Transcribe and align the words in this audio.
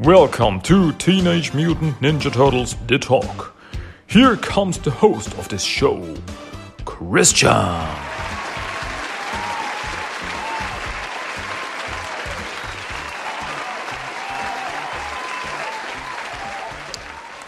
Welcome 0.00 0.60
to 0.60 0.92
Teenage 0.92 1.52
Mutant 1.54 2.00
Ninja 2.00 2.32
Turtles 2.32 2.76
The 2.86 3.00
Talk. 3.00 3.56
Here 4.06 4.36
comes 4.36 4.78
the 4.78 4.92
host 4.92 5.36
of 5.36 5.48
this 5.48 5.64
show, 5.64 6.14
Christian. 6.84 7.50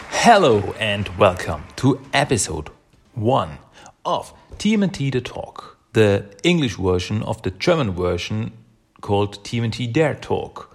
Hello 0.09 0.75
and 0.77 1.07
welcome 1.17 1.63
to 1.77 2.01
episode 2.13 2.69
1 3.13 3.59
of 4.03 4.33
TMNT 4.57 5.13
The 5.13 5.21
Talk, 5.21 5.77
the 5.93 6.25
English 6.43 6.75
version 6.75 7.23
of 7.23 7.41
the 7.43 7.51
German 7.51 7.91
version 7.91 8.51
called 8.99 9.41
TMNT 9.45 9.93
Der 9.93 10.15
Talk. 10.15 10.70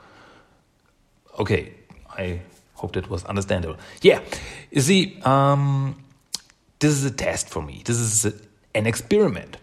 Okay, 1.39 1.75
I 2.17 2.41
hope 2.75 2.93
that 2.93 3.11
was 3.11 3.25
understandable. 3.25 3.77
Yeah, 4.03 4.21
you 4.71 4.81
see, 4.81 5.21
um, 5.23 6.03
this 6.79 6.93
is 6.93 7.05
a 7.05 7.11
test 7.11 7.49
for 7.49 7.62
me. 7.62 7.83
This 7.85 7.99
is 7.99 8.25
a, 8.25 8.33
an 8.75 8.87
experiment. 8.87 9.57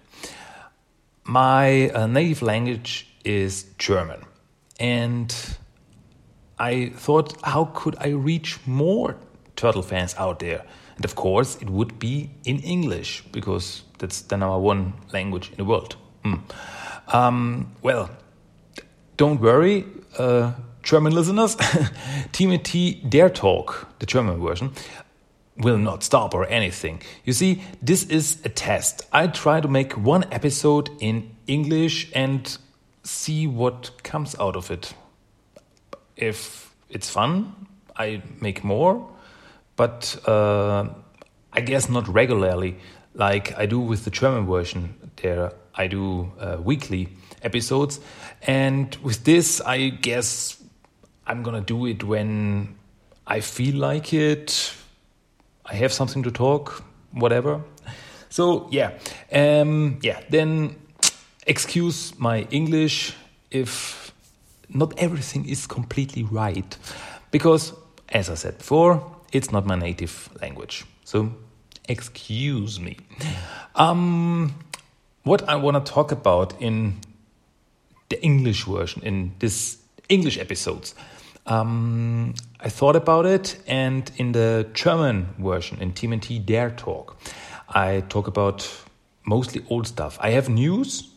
My 1.24 1.90
uh, 1.90 2.08
native 2.08 2.42
language 2.42 3.08
is 3.24 3.66
German, 3.78 4.22
and 4.80 5.34
I 6.60 6.90
thought, 6.90 7.36
how 7.44 7.66
could 7.74 7.96
I 8.00 8.10
reach 8.10 8.60
more 8.68 9.16
turtle 9.56 9.82
fans 9.82 10.16
out 10.18 10.40
there? 10.40 10.64
And 10.96 11.06
of 11.06 11.16
course, 11.16 11.58
it 11.62 11.70
would 11.70 11.98
be 11.98 12.30
in 12.46 12.60
English 12.60 13.24
because 13.32 13.84
that's 13.98 14.22
the 14.22 14.38
number 14.38 14.60
one 14.60 14.94
language 15.12 15.50
in 15.50 15.58
the 15.58 15.66
world. 15.66 15.96
Hmm. 16.24 16.36
Um, 17.08 17.72
well, 17.82 18.10
don't 19.18 19.42
worry, 19.42 19.86
uh, 20.18 20.54
German 20.84 21.16
listeners. 21.16 21.56
TMT 22.34 23.10
Der 23.10 23.30
Talk, 23.30 23.88
the 24.00 24.06
German 24.06 24.42
version, 24.42 24.72
will 25.58 25.78
not 25.78 26.04
stop 26.04 26.34
or 26.34 26.46
anything. 26.48 27.02
You 27.24 27.34
see, 27.34 27.64
this 27.82 28.04
is 28.06 28.40
a 28.44 28.50
test. 28.50 29.08
I 29.12 29.28
try 29.28 29.62
to 29.62 29.68
make 29.68 29.94
one 29.94 30.26
episode 30.32 30.90
in 31.00 31.36
English 31.48 32.12
and 32.14 32.58
see 33.04 33.48
what 33.48 34.04
comes 34.04 34.36
out 34.40 34.56
of 34.56 34.72
it. 34.72 34.94
If 36.18 36.74
it's 36.90 37.10
fun, 37.10 37.68
I 37.96 38.22
make 38.42 38.64
more, 38.64 39.10
but 39.76 40.18
uh, 40.28 40.90
I 41.52 41.62
guess 41.62 41.90
not 41.90 42.08
regularly 42.08 42.76
like 43.14 43.58
I 43.58 43.68
do 43.68 43.80
with 43.80 44.06
the 44.06 44.12
German 44.12 44.48
version. 44.48 44.96
There, 45.18 45.54
I 45.76 45.88
do 45.88 46.32
uh, 46.40 46.58
weekly 46.62 47.10
episodes, 47.42 48.00
and 48.42 48.96
with 49.04 49.24
this, 49.24 49.62
I 49.62 49.90
guess 49.90 50.63
I'm 51.26 51.44
gonna 51.44 51.62
do 51.62 51.86
it 51.86 52.04
when 52.04 52.76
I 53.26 53.40
feel 53.40 53.76
like 53.76 54.14
it. 54.14 54.74
I 55.66 55.76
have 55.76 55.94
something 55.94 56.24
to 56.24 56.32
talk, 56.32 56.84
whatever. 57.12 57.62
So 58.30 58.68
yeah, 58.72 58.92
um, 59.32 60.00
yeah. 60.02 60.20
Then 60.30 60.76
excuse 61.48 62.18
my 62.20 62.48
English 62.52 63.14
if 63.52 64.12
not 64.70 64.94
everything 64.98 65.48
is 65.48 65.68
completely 65.68 66.24
right, 66.24 66.78
because 67.32 67.74
as 68.10 68.30
I 68.30 68.36
said 68.36 68.58
before, 68.58 69.04
it's 69.32 69.52
not 69.52 69.66
my 69.66 69.76
native 69.76 70.30
language. 70.42 70.86
So 71.06 71.32
excuse 71.88 72.80
me. 72.80 72.98
Um, 73.76 74.56
what 75.24 75.48
I 75.48 75.56
want 75.56 75.86
to 75.86 75.92
talk 75.92 76.12
about 76.12 76.62
in 76.62 77.00
the 78.10 78.22
English 78.22 78.66
version, 78.66 79.02
in 79.04 79.34
this 79.40 79.78
English 80.10 80.38
episodes, 80.38 80.96
um, 81.46 82.34
I 82.60 82.70
thought 82.70 82.96
about 82.96 83.26
it, 83.26 83.58
and 83.68 84.10
in 84.18 84.32
the 84.32 84.68
German 84.74 85.36
version, 85.38 85.80
in 85.82 85.92
TMNT 85.94 86.46
Der 86.46 86.70
Talk, 86.70 87.18
I 87.68 88.04
talk 88.10 88.28
about 88.28 88.70
mostly 89.26 89.64
old 89.70 89.88
stuff. 89.88 90.18
I 90.22 90.32
have 90.32 90.50
news, 90.50 91.10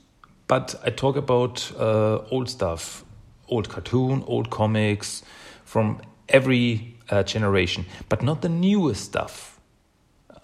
but 0.48 0.74
I 0.84 0.90
talk 0.90 1.16
about 1.16 1.70
uh, 1.78 2.18
old 2.30 2.48
stuff, 2.48 3.04
old 3.48 3.68
cartoon, 3.68 4.24
old 4.26 4.50
comics 4.50 5.22
from 5.64 6.00
every 6.28 6.96
uh, 7.10 7.22
generation, 7.22 7.86
but 8.08 8.22
not 8.22 8.42
the 8.42 8.48
newest 8.48 9.04
stuff. 9.04 9.60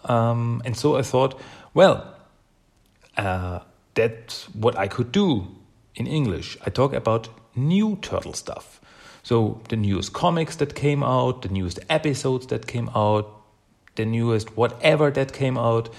Um, 0.04 0.62
and 0.65 0.76
so 0.76 0.97
I 0.97 1.03
thought, 1.03 1.41
well, 1.75 2.16
uh, 3.16 3.60
that's 3.94 4.44
what 4.54 4.76
I 4.76 4.88
could 4.88 5.12
do 5.12 5.48
in 5.94 6.06
English. 6.06 6.56
I 6.65 6.71
talk 6.71 6.92
about 6.92 7.28
new 7.54 7.97
turtle 8.00 8.32
stuff. 8.32 8.81
So 9.22 9.60
the 9.69 9.77
newest 9.77 10.12
comics 10.12 10.56
that 10.56 10.75
came 10.75 11.03
out, 11.03 11.43
the 11.43 11.49
newest 11.49 11.78
episodes 11.88 12.47
that 12.49 12.66
came 12.66 12.91
out, 12.94 13.43
the 13.94 14.05
newest 14.05 14.56
whatever 14.56 15.10
that 15.10 15.33
came 15.33 15.56
out, 15.56 15.91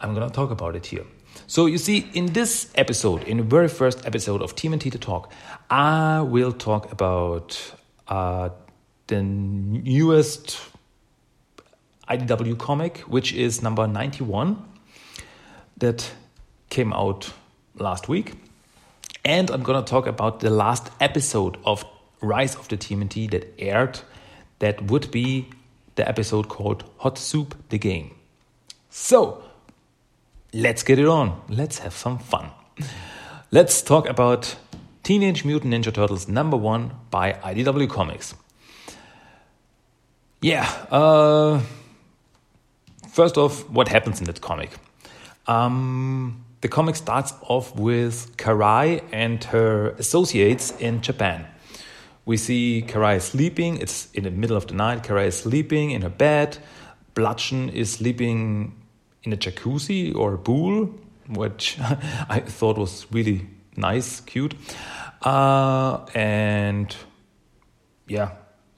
I'm 0.00 0.14
gonna 0.14 0.30
talk 0.30 0.50
about 0.50 0.74
it 0.74 0.86
here. 0.86 1.04
So 1.46 1.66
you 1.66 1.78
see, 1.78 2.08
in 2.14 2.26
this 2.32 2.70
episode, 2.74 3.22
in 3.24 3.36
the 3.38 3.42
very 3.42 3.68
first 3.68 4.04
episode 4.04 4.42
of 4.42 4.56
TMNT 4.56 4.90
to 4.92 4.98
Talk, 4.98 5.32
I 5.70 6.20
will 6.20 6.52
talk 6.52 6.90
about 6.92 7.74
uh, 8.08 8.50
the 9.06 9.22
newest 9.22 10.60
IDW 12.08 12.58
comic, 12.58 12.98
which 13.00 13.32
is 13.32 13.62
number 13.62 13.86
91, 13.86 14.62
that 15.76 16.10
came 16.70 16.92
out 16.92 17.32
last 17.76 18.08
week. 18.08 18.34
And 19.24 19.50
I'm 19.50 19.62
gonna 19.62 19.82
talk 19.82 20.06
about 20.06 20.40
the 20.40 20.50
last 20.50 20.90
episode 21.00 21.56
of 21.64 21.84
Rise 22.20 22.54
of 22.56 22.68
the 22.68 22.76
TMNT 22.76 23.30
that 23.30 23.54
aired, 23.58 24.00
that 24.58 24.82
would 24.82 25.10
be 25.10 25.48
the 25.94 26.08
episode 26.08 26.48
called 26.48 26.84
Hot 26.98 27.18
Soup 27.18 27.54
the 27.68 27.78
Game. 27.78 28.14
So, 28.90 29.42
let's 30.52 30.82
get 30.82 30.98
it 30.98 31.06
on. 31.06 31.42
Let's 31.48 31.78
have 31.78 31.94
some 31.94 32.18
fun. 32.18 32.50
Let's 33.50 33.82
talk 33.82 34.08
about 34.08 34.56
Teenage 35.02 35.44
Mutant 35.44 35.72
Ninja 35.72 35.92
Turtles 35.92 36.28
number 36.28 36.56
one 36.56 36.92
by 37.10 37.32
IDW 37.32 37.88
Comics. 37.88 38.34
Yeah, 40.40 40.70
uh, 40.90 41.60
first 43.08 43.36
off, 43.36 43.68
what 43.68 43.88
happens 43.88 44.20
in 44.20 44.26
that 44.26 44.40
comic? 44.40 44.70
Um, 45.46 46.44
the 46.60 46.68
comic 46.68 46.94
starts 46.94 47.32
off 47.42 47.74
with 47.74 48.36
Karai 48.36 49.02
and 49.12 49.42
her 49.44 49.90
associates 49.98 50.72
in 50.78 51.00
Japan. 51.00 51.46
We 52.28 52.36
see 52.36 52.84
Karai 52.86 53.22
sleeping. 53.22 53.78
It's 53.78 54.10
in 54.12 54.24
the 54.24 54.30
middle 54.30 54.58
of 54.58 54.66
the 54.66 54.74
night. 54.74 55.02
Karai 55.02 55.28
is 55.28 55.38
sleeping 55.38 55.92
in 55.92 56.02
her 56.02 56.10
bed. 56.10 56.58
Bludgeon 57.14 57.70
is 57.70 57.92
sleeping 57.92 58.74
in 59.22 59.32
a 59.32 59.36
jacuzzi 59.38 60.14
or 60.14 60.34
a 60.34 60.38
pool, 60.38 60.90
which 61.26 61.78
I 62.28 62.40
thought 62.40 62.76
was 62.76 63.06
really 63.10 63.46
nice, 63.76 64.20
cute. 64.20 64.54
Uh, 65.22 66.04
and 66.14 66.94
yeah, 68.08 68.32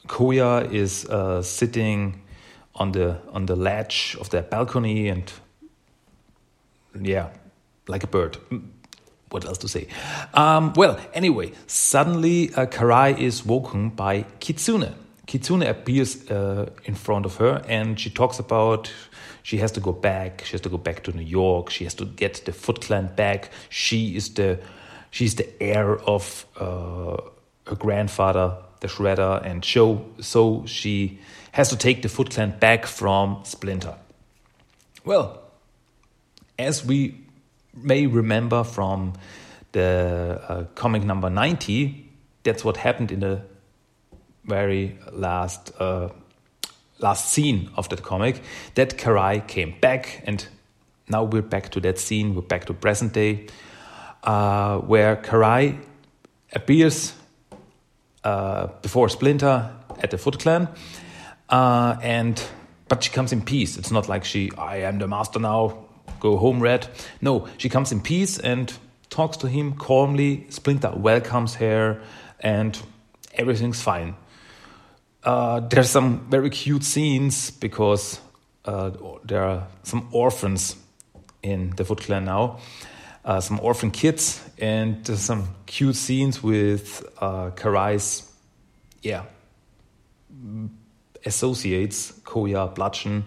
Koya 0.07 0.73
is 0.73 1.07
uh, 1.07 1.43
sitting 1.43 2.23
on 2.77 2.93
the 2.93 3.19
on 3.33 3.47
the 3.47 3.57
ledge 3.57 4.17
of 4.21 4.31
their 4.31 4.43
balcony 4.43 5.09
and 5.09 5.33
yeah, 7.03 7.31
like 7.89 8.05
a 8.05 8.07
bird 8.07 8.39
what 9.31 9.45
else 9.45 9.59
to 9.59 9.69
say? 9.69 9.87
Um, 10.35 10.73
well, 10.75 10.99
anyway, 11.15 11.53
suddenly 11.67 12.53
uh, 12.55 12.67
Karai 12.67 13.19
is 13.19 13.47
woken 13.47 13.91
by 13.91 14.25
Kitsune. 14.41 14.95
Kitsune 15.27 15.63
appears 15.63 16.29
uh, 16.31 16.71
in 16.85 16.95
front 16.97 17.25
of 17.25 17.37
her 17.37 17.63
and 17.69 17.99
she 17.99 18.11
talks 18.11 18.39
about 18.39 18.93
she 19.43 19.59
has 19.59 19.73
to 19.73 19.81
go 19.81 19.93
back. 19.93 20.43
She 20.45 20.53
has 20.53 20.61
to 20.63 20.69
go 20.69 20.77
back 20.77 21.05
to 21.05 21.13
New 21.13 21.25
York. 21.25 21.71
She 21.71 21.85
has 21.85 21.95
to 21.95 22.05
get 22.05 22.45
the 22.45 22.53
Foot 22.53 22.83
Clan 22.83 23.15
back. 23.15 23.51
She 23.69 24.17
is 24.17 24.35
the 24.35 24.59
she's 25.11 25.37
the 25.37 25.63
heir 25.63 25.99
of 25.99 26.47
uh, 26.59 27.17
her 27.67 27.77
grandfather, 27.77 28.59
the 28.81 28.89
Shredder, 28.89 29.45
and 29.45 29.65
show 29.65 30.05
so 30.21 30.65
she 30.67 31.21
has 31.53 31.69
to 31.71 31.77
take 31.77 32.03
the 32.03 32.09
Foot 32.09 32.31
Clan 32.31 32.59
back 32.59 32.87
from 32.87 33.41
Splinter. 33.45 33.95
Well, 35.05 35.41
as 36.59 36.85
we 36.85 37.15
may 37.75 38.07
remember 38.07 38.65
from 38.65 39.15
the 39.73 40.41
uh, 40.49 40.65
comic 40.75 41.05
number 41.05 41.31
90, 41.31 42.09
that's 42.43 42.65
what 42.65 42.77
happened 42.77 43.13
in 43.13 43.21
the 43.21 43.43
very 44.45 44.99
last 45.13 45.73
uh, 45.79 46.09
last 46.99 47.31
scene 47.31 47.71
of 47.77 47.89
that 47.89 48.03
comic. 48.03 48.43
That 48.75 48.99
Karai 48.99 49.47
came 49.47 49.75
back, 49.81 50.23
and 50.27 50.47
now 51.09 51.25
we're 51.25 51.43
back 51.43 51.71
to 51.71 51.81
that 51.81 51.99
scene. 51.99 52.35
We're 52.35 52.43
back 52.43 52.65
to 52.67 52.75
present 52.75 53.13
day, 53.13 53.47
uh, 54.25 54.79
where 54.79 55.17
Karai 55.17 55.79
appears 56.53 57.15
uh, 58.25 58.69
before 58.83 59.09
Splinter 59.09 59.73
at 60.03 60.11
the 60.11 60.19
Foot 60.19 60.39
Clan, 60.39 60.69
uh, 61.49 61.97
and 62.03 62.43
but 62.89 63.05
she 63.05 63.11
comes 63.11 63.33
in 63.33 63.43
peace. 63.43 63.77
It's 63.77 63.91
not 63.91 64.09
like 64.09 64.25
she, 64.25 64.51
I 64.59 64.79
am 64.79 64.99
the 64.99 65.07
master 65.07 65.39
now 65.39 65.90
go 66.21 66.37
home, 66.37 66.61
Red. 66.63 66.87
No, 67.21 67.49
she 67.59 67.69
comes 67.69 67.91
in 67.93 68.01
peace 68.01 68.39
and 68.39 68.73
talks 69.09 69.37
to 69.39 69.49
him 69.49 69.73
calmly. 69.75 70.47
Splinter 70.51 70.93
welcomes 70.95 71.57
her, 71.57 72.01
and 72.41 72.81
everything's 73.35 73.83
fine. 73.83 74.15
uh, 75.25 75.61
there's 75.61 75.91
some 75.91 76.27
very 76.31 76.51
cute 76.51 76.85
scenes 76.85 77.51
because 77.51 78.21
uh, 78.65 78.91
there 79.25 79.43
are 79.43 79.67
some 79.83 80.09
orphans 80.13 80.77
in 81.43 81.71
the 81.77 81.85
Foot 81.85 82.01
Clan 82.01 82.25
now, 82.25 82.59
uh, 83.25 83.41
some 83.41 83.61
orphan 83.61 83.91
kids, 83.91 84.43
and 84.59 85.07
some 85.07 85.49
cute 85.67 85.97
scenes 85.97 86.43
with 86.43 87.07
uh, 87.19 87.51
Karai's, 87.51 88.31
yeah, 89.03 89.25
associates, 91.25 92.13
Koya, 92.25 92.75
Bludgeon, 92.75 93.27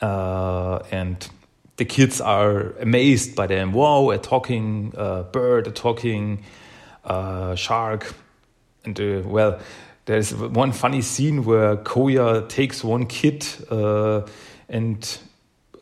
uh, 0.00 0.78
and 0.90 1.28
the 1.78 1.84
kids 1.84 2.20
are 2.20 2.72
amazed 2.80 3.34
by 3.34 3.46
them. 3.46 3.72
Wow, 3.72 4.10
a 4.10 4.18
talking 4.18 4.92
uh, 4.96 5.22
bird, 5.22 5.68
a 5.68 5.70
talking 5.70 6.44
uh, 7.04 7.54
shark, 7.54 8.14
and 8.84 9.00
uh, 9.00 9.22
well, 9.24 9.60
there's 10.04 10.34
one 10.34 10.72
funny 10.72 11.02
scene 11.02 11.44
where 11.44 11.76
Koya 11.76 12.48
takes 12.48 12.82
one 12.82 13.06
kid 13.06 13.46
uh, 13.70 14.22
and 14.68 15.18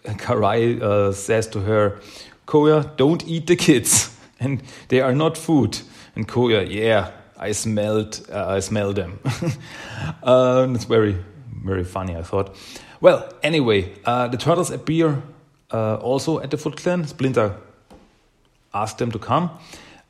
Karai 0.04 0.80
uh, 0.80 1.12
says 1.12 1.48
to 1.48 1.60
her, 1.60 2.00
Koya, 2.46 2.96
don't 2.96 3.26
eat 3.26 3.46
the 3.46 3.56
kids, 3.56 4.14
and 4.40 4.62
they 4.88 5.00
are 5.00 5.14
not 5.14 5.38
food. 5.38 5.80
And 6.14 6.28
Koya, 6.28 6.70
yeah, 6.70 7.10
I 7.38 7.52
smelled, 7.52 8.20
uh, 8.30 8.46
I 8.48 8.60
smell 8.60 8.92
them. 8.92 9.18
it's 9.24 10.84
very, 10.84 11.16
very 11.64 11.84
funny, 11.84 12.16
I 12.16 12.22
thought. 12.22 12.54
Well, 13.00 13.32
anyway, 13.42 13.94
the 14.04 14.36
turtles 14.38 14.70
appear 14.70 15.22
uh, 15.72 15.96
also 15.96 16.40
at 16.40 16.50
the 16.50 16.56
Foot 16.56 16.76
Clan. 16.76 17.06
Splinter 17.06 17.56
asked 18.72 18.98
them 18.98 19.10
to 19.12 19.18
come, 19.18 19.50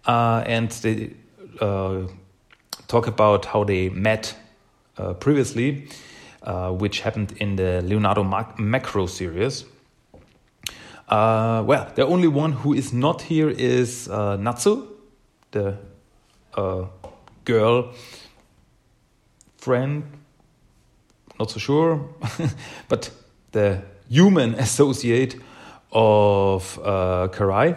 uh, 0.06 0.42
and 0.46 0.70
they 0.70 1.10
uh, 1.60 2.02
talk 2.88 3.06
about 3.06 3.46
how 3.46 3.64
they 3.64 3.88
met 3.88 4.34
previously, 5.20 5.88
which 6.78 7.00
happened 7.00 7.32
in 7.38 7.56
the 7.56 7.82
Leonardo 7.82 8.24
Mac 8.24 8.58
Macro 8.58 9.06
series. 9.06 9.64
well, 11.08 11.92
the 11.94 12.06
only 12.06 12.28
one 12.28 12.52
who 12.52 12.72
is 12.72 12.92
not 12.92 13.22
here 13.22 13.50
is 13.50 14.08
Natsu, 14.08 14.86
the 15.50 15.76
girl 17.44 17.92
friend, 19.66 20.04
not 21.40 21.50
so 21.50 21.58
sure, 21.58 22.08
but 22.88 23.10
the 23.50 23.82
human 24.08 24.54
associate 24.54 25.34
of 25.96 26.78
uh, 26.84 27.28
Karai, 27.32 27.76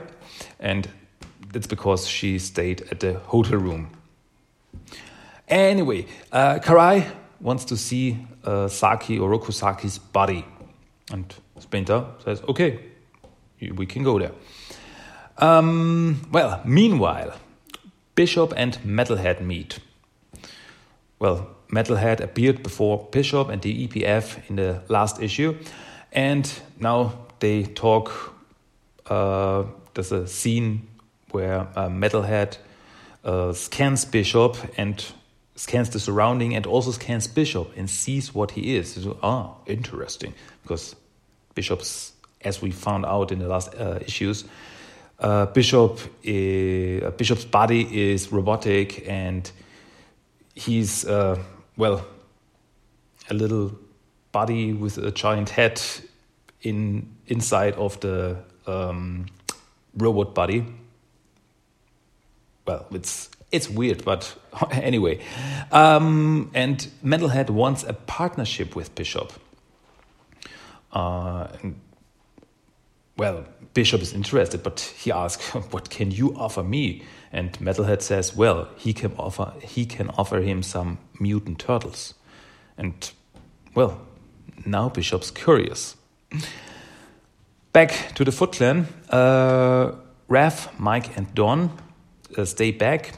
and 0.59 0.89
that's 1.53 1.67
because 1.67 2.05
she 2.05 2.37
stayed 2.37 2.81
at 2.91 2.99
the 2.99 3.13
hotel 3.13 3.57
room. 3.57 3.91
Anyway, 5.47 6.05
uh, 6.33 6.59
Karai 6.59 7.09
wants 7.39 7.63
to 7.65 7.77
see 7.77 8.17
uh, 8.43 8.67
Saki 8.67 9.17
Oroku 9.17 9.53
Saki's 9.53 9.97
body, 9.97 10.45
and 11.11 11.33
Splinter 11.59 12.05
says, 12.23 12.41
"Okay, 12.49 12.79
we 13.61 13.85
can 13.85 14.03
go 14.03 14.19
there." 14.19 14.33
Um, 15.37 16.27
well, 16.31 16.61
meanwhile, 16.65 17.33
Bishop 18.15 18.53
and 18.57 18.77
Metalhead 18.83 19.39
meet. 19.39 19.79
Well, 21.19 21.47
Metalhead 21.71 22.19
appeared 22.19 22.63
before 22.63 23.07
Bishop 23.11 23.47
and 23.47 23.61
the 23.61 23.87
EPF 23.87 24.49
in 24.49 24.57
the 24.57 24.81
last 24.89 25.21
issue, 25.21 25.57
and 26.11 26.51
now 26.79 27.28
they 27.39 27.63
talk. 27.63 28.35
Uh, 29.07 29.63
there's 29.93 30.11
a 30.11 30.27
scene 30.27 30.87
where 31.31 31.67
uh, 31.75 31.89
Metalhead 31.89 32.57
uh, 33.23 33.53
scans 33.53 34.05
Bishop 34.05 34.57
and 34.77 35.03
scans 35.55 35.89
the 35.89 35.99
surrounding 35.99 36.55
and 36.55 36.65
also 36.65 36.91
scans 36.91 37.27
Bishop 37.27 37.71
and 37.75 37.89
sees 37.89 38.33
what 38.33 38.51
he 38.51 38.75
is. 38.75 38.93
So, 38.93 39.17
ah, 39.21 39.55
interesting, 39.65 40.33
because 40.63 40.95
Bishop's, 41.53 42.13
as 42.41 42.61
we 42.61 42.71
found 42.71 43.05
out 43.05 43.31
in 43.31 43.39
the 43.39 43.47
last 43.47 43.73
uh, 43.75 43.99
issues, 44.01 44.45
uh, 45.19 45.47
Bishop 45.47 45.99
is, 46.23 47.03
uh, 47.03 47.11
Bishop's 47.11 47.43
body 47.43 48.11
is 48.11 48.31
robotic 48.31 49.07
and 49.07 49.51
he's 50.55 51.05
uh, 51.05 51.37
well 51.75 52.05
a 53.29 53.33
little 53.33 53.77
body 54.31 54.73
with 54.73 54.97
a 54.97 55.11
giant 55.11 55.49
head 55.49 55.81
in 56.61 57.05
inside 57.29 57.75
of 57.75 57.99
the 58.01 58.37
um, 58.67 59.27
robot 59.95 60.35
body. 60.35 60.65
Well, 62.65 62.85
it's 62.91 63.29
it's 63.51 63.69
weird, 63.69 64.03
but 64.03 64.35
anyway. 64.71 65.19
Um, 65.71 66.51
and 66.53 66.87
Metalhead 67.03 67.49
wants 67.49 67.83
a 67.83 67.93
partnership 67.93 68.75
with 68.75 68.93
Bishop. 68.95 69.31
Uh, 70.91 71.47
and, 71.61 71.79
well, 73.17 73.45
Bishop 73.73 74.01
is 74.01 74.13
interested, 74.13 74.63
but 74.63 74.79
he 74.97 75.11
asks, 75.11 75.45
"What 75.71 75.89
can 75.89 76.11
you 76.11 76.35
offer 76.35 76.63
me?" 76.63 77.03
And 77.31 77.53
Metalhead 77.59 78.01
says, 78.01 78.35
"Well, 78.35 78.67
he 78.75 78.93
can 78.93 79.13
offer 79.17 79.53
he 79.61 79.85
can 79.85 80.09
offer 80.11 80.41
him 80.41 80.63
some 80.63 80.97
mutant 81.19 81.59
turtles." 81.59 82.13
And 82.77 83.11
well, 83.75 84.01
now 84.65 84.89
Bishop's 84.89 85.31
curious. 85.31 85.95
Back 87.71 88.15
to 88.15 88.25
the 88.25 88.31
Foot 88.31 88.53
Clan, 88.53 88.87
uh, 89.11 89.91
Raph, 90.27 90.79
Mike, 90.79 91.15
and 91.15 91.31
Don 91.35 91.69
uh, 92.35 92.45
stay 92.45 92.71
back 92.71 93.13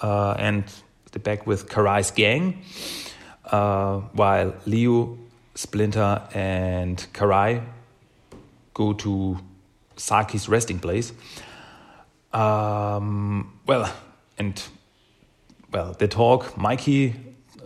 uh, 0.00 0.34
and 0.38 0.64
stay 1.04 1.20
back 1.20 1.46
with 1.46 1.68
Karai's 1.68 2.10
gang, 2.10 2.62
uh, 3.44 3.98
while 4.14 4.54
Leo, 4.64 5.18
Splinter, 5.54 6.22
and 6.32 7.06
Karai 7.12 7.62
go 8.72 8.94
to 8.94 9.36
Saki's 9.98 10.48
resting 10.48 10.78
place. 10.78 11.12
Um, 12.32 13.60
well, 13.66 13.92
and 14.38 14.62
well, 15.72 15.94
they 15.98 16.06
talk. 16.06 16.56
Mikey, 16.56 17.14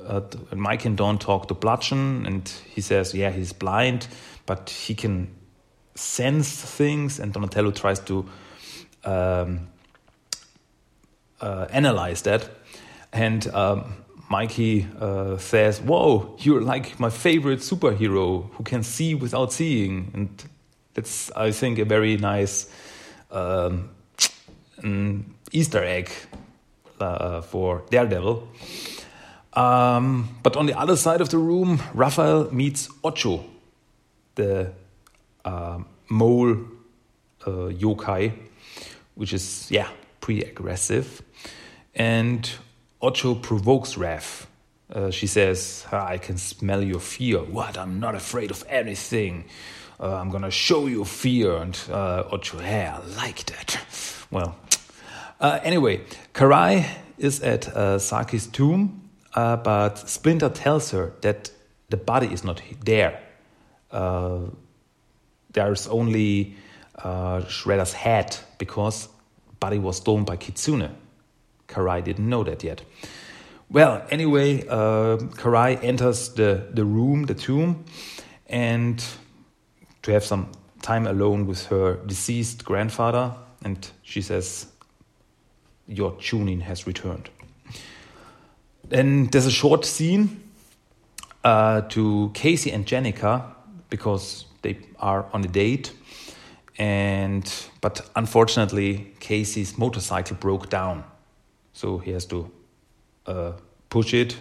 uh, 0.04 0.22
Mike 0.52 0.84
and 0.84 0.96
Don 0.96 1.16
talk 1.18 1.46
to 1.46 1.54
Bludgeon, 1.54 2.26
and 2.26 2.48
he 2.74 2.80
says, 2.80 3.14
"Yeah, 3.14 3.30
he's 3.30 3.52
blind, 3.52 4.08
but 4.46 4.70
he 4.70 4.96
can 4.96 5.28
sense 5.94 6.50
things." 6.50 7.18
And 7.20 7.32
Donatello 7.32 7.70
tries 7.70 8.00
to 8.00 8.26
um, 9.04 9.68
uh, 11.40 11.66
analyze 11.70 12.22
that, 12.22 12.48
and 13.12 13.46
um, 13.54 13.94
Mikey 14.30 14.86
uh, 15.00 15.36
says, 15.38 15.80
"Whoa, 15.80 16.36
you're 16.38 16.62
like 16.62 16.98
my 16.98 17.10
favorite 17.10 17.60
superhero 17.60 18.50
who 18.52 18.64
can 18.64 18.82
see 18.82 19.14
without 19.14 19.52
seeing," 19.52 20.10
and 20.14 20.44
that's 20.94 21.30
I 21.32 21.50
think, 21.50 21.78
a 21.78 21.84
very 21.84 22.16
nice 22.16 22.70
um, 23.30 23.90
Easter 25.52 25.84
egg 25.84 26.10
uh, 27.00 27.40
for 27.42 27.82
Daredevil. 27.90 28.48
Um, 29.52 30.36
but 30.42 30.56
on 30.56 30.66
the 30.66 30.78
other 30.78 30.96
side 30.96 31.20
of 31.20 31.28
the 31.28 31.38
room, 31.38 31.80
Raphael 31.94 32.50
meets 32.52 32.88
Ocho, 33.04 33.44
the 34.34 34.72
uh, 35.44 35.78
mole 36.08 36.56
uh, 37.46 37.70
yokai, 37.70 38.32
which 39.14 39.32
is, 39.32 39.70
yeah, 39.70 39.88
pretty 40.20 40.42
aggressive. 40.42 41.22
And 41.94 42.50
Ocho 43.00 43.34
provokes 43.34 43.94
Raph. 43.94 44.46
Uh, 44.92 45.10
she 45.10 45.26
says, 45.26 45.86
I 45.90 46.18
can 46.18 46.36
smell 46.36 46.82
your 46.82 47.00
fear. 47.00 47.38
What? 47.38 47.78
I'm 47.78 48.00
not 48.00 48.14
afraid 48.14 48.50
of 48.50 48.64
anything 48.68 49.44
uh, 50.00 50.16
I'm 50.16 50.30
gonna 50.30 50.50
show 50.50 50.86
you 50.86 51.04
fear 51.04 51.56
and 51.56 51.78
uh, 51.90 52.24
Ocho, 52.30 52.58
hey, 52.58 52.86
I 52.86 52.98
like 53.16 53.46
that. 53.46 53.78
Well, 54.30 54.56
uh, 55.40 55.60
anyway, 55.62 56.02
Karai 56.32 56.86
is 57.18 57.40
at 57.42 57.68
uh, 57.68 57.98
Saki's 57.98 58.46
tomb, 58.46 59.08
uh, 59.34 59.56
but 59.56 59.98
Splinter 60.08 60.48
tells 60.48 60.90
her 60.90 61.12
that 61.20 61.50
the 61.90 61.96
body 61.96 62.26
is 62.26 62.42
not 62.44 62.60
there. 62.84 63.20
There's 65.54 65.86
only 65.86 66.56
uh, 66.96 67.40
Shredder's 67.42 67.92
head 67.92 68.36
because 68.58 69.08
body 69.60 69.78
was 69.78 69.96
stolen 69.96 70.24
by 70.24 70.36
Kitsune. 70.36 70.90
Karai 71.68 72.04
didn't 72.04 72.28
know 72.28 72.44
that 72.44 72.62
yet. 72.62 72.82
Well, 73.70 74.04
anyway, 74.10 74.66
uh, 74.68 75.16
Karai 75.16 75.82
enters 75.82 76.28
the, 76.34 76.68
the 76.72 76.84
room, 76.84 77.24
the 77.24 77.34
tomb, 77.34 77.84
and 78.46 79.02
to 80.02 80.12
have 80.12 80.24
some 80.24 80.52
time 80.82 81.06
alone 81.06 81.46
with 81.46 81.66
her 81.66 81.94
deceased 82.06 82.64
grandfather, 82.64 83.34
and 83.64 83.90
she 84.02 84.20
says, 84.20 84.66
Your 85.88 86.12
Chunin 86.18 86.60
has 86.60 86.86
returned. 86.86 87.30
Then 88.86 89.26
there's 89.32 89.46
a 89.46 89.50
short 89.50 89.86
scene 89.86 90.42
uh, 91.42 91.80
to 91.82 92.30
Casey 92.34 92.70
and 92.70 92.84
Jennika 92.84 93.54
because 93.88 94.44
they 94.64 94.78
are 94.98 95.26
on 95.32 95.44
a 95.44 95.48
date. 95.48 95.92
And 96.76 97.48
but 97.80 98.10
unfortunately, 98.16 99.12
Casey's 99.20 99.78
motorcycle 99.78 100.36
broke 100.36 100.68
down, 100.68 101.04
so 101.72 101.98
he 101.98 102.10
has 102.10 102.26
to 102.26 102.50
uh, 103.26 103.52
push 103.90 104.12
it. 104.12 104.36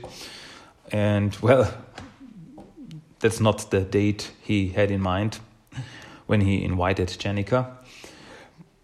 And 0.92 1.36
well, 1.42 1.72
that's 3.20 3.39
not 3.39 3.70
the 3.70 3.82
date 3.82 4.32
he 4.42 4.70
had 4.70 4.89
in 4.89 5.01
mind 5.01 5.39
when 6.25 6.42
he 6.42 6.63
invited 6.63 7.10
Jennika. 7.10 7.68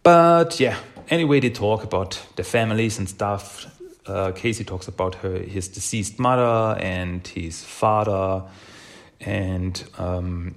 But 0.03 0.59
yeah, 0.59 0.77
anyway, 1.09 1.39
they 1.39 1.49
talk 1.49 1.83
about 1.83 2.21
the 2.35 2.43
families 2.43 2.99
and 2.99 3.09
stuff. 3.09 3.65
Uh, 4.05 4.31
Casey 4.31 4.63
talks 4.63 4.87
about 4.87 5.15
her 5.15 5.39
his 5.39 5.67
deceased 5.67 6.19
mother 6.19 6.79
and 6.79 7.27
his 7.27 7.63
father, 7.63 8.43
and 9.19 9.83
um, 9.97 10.55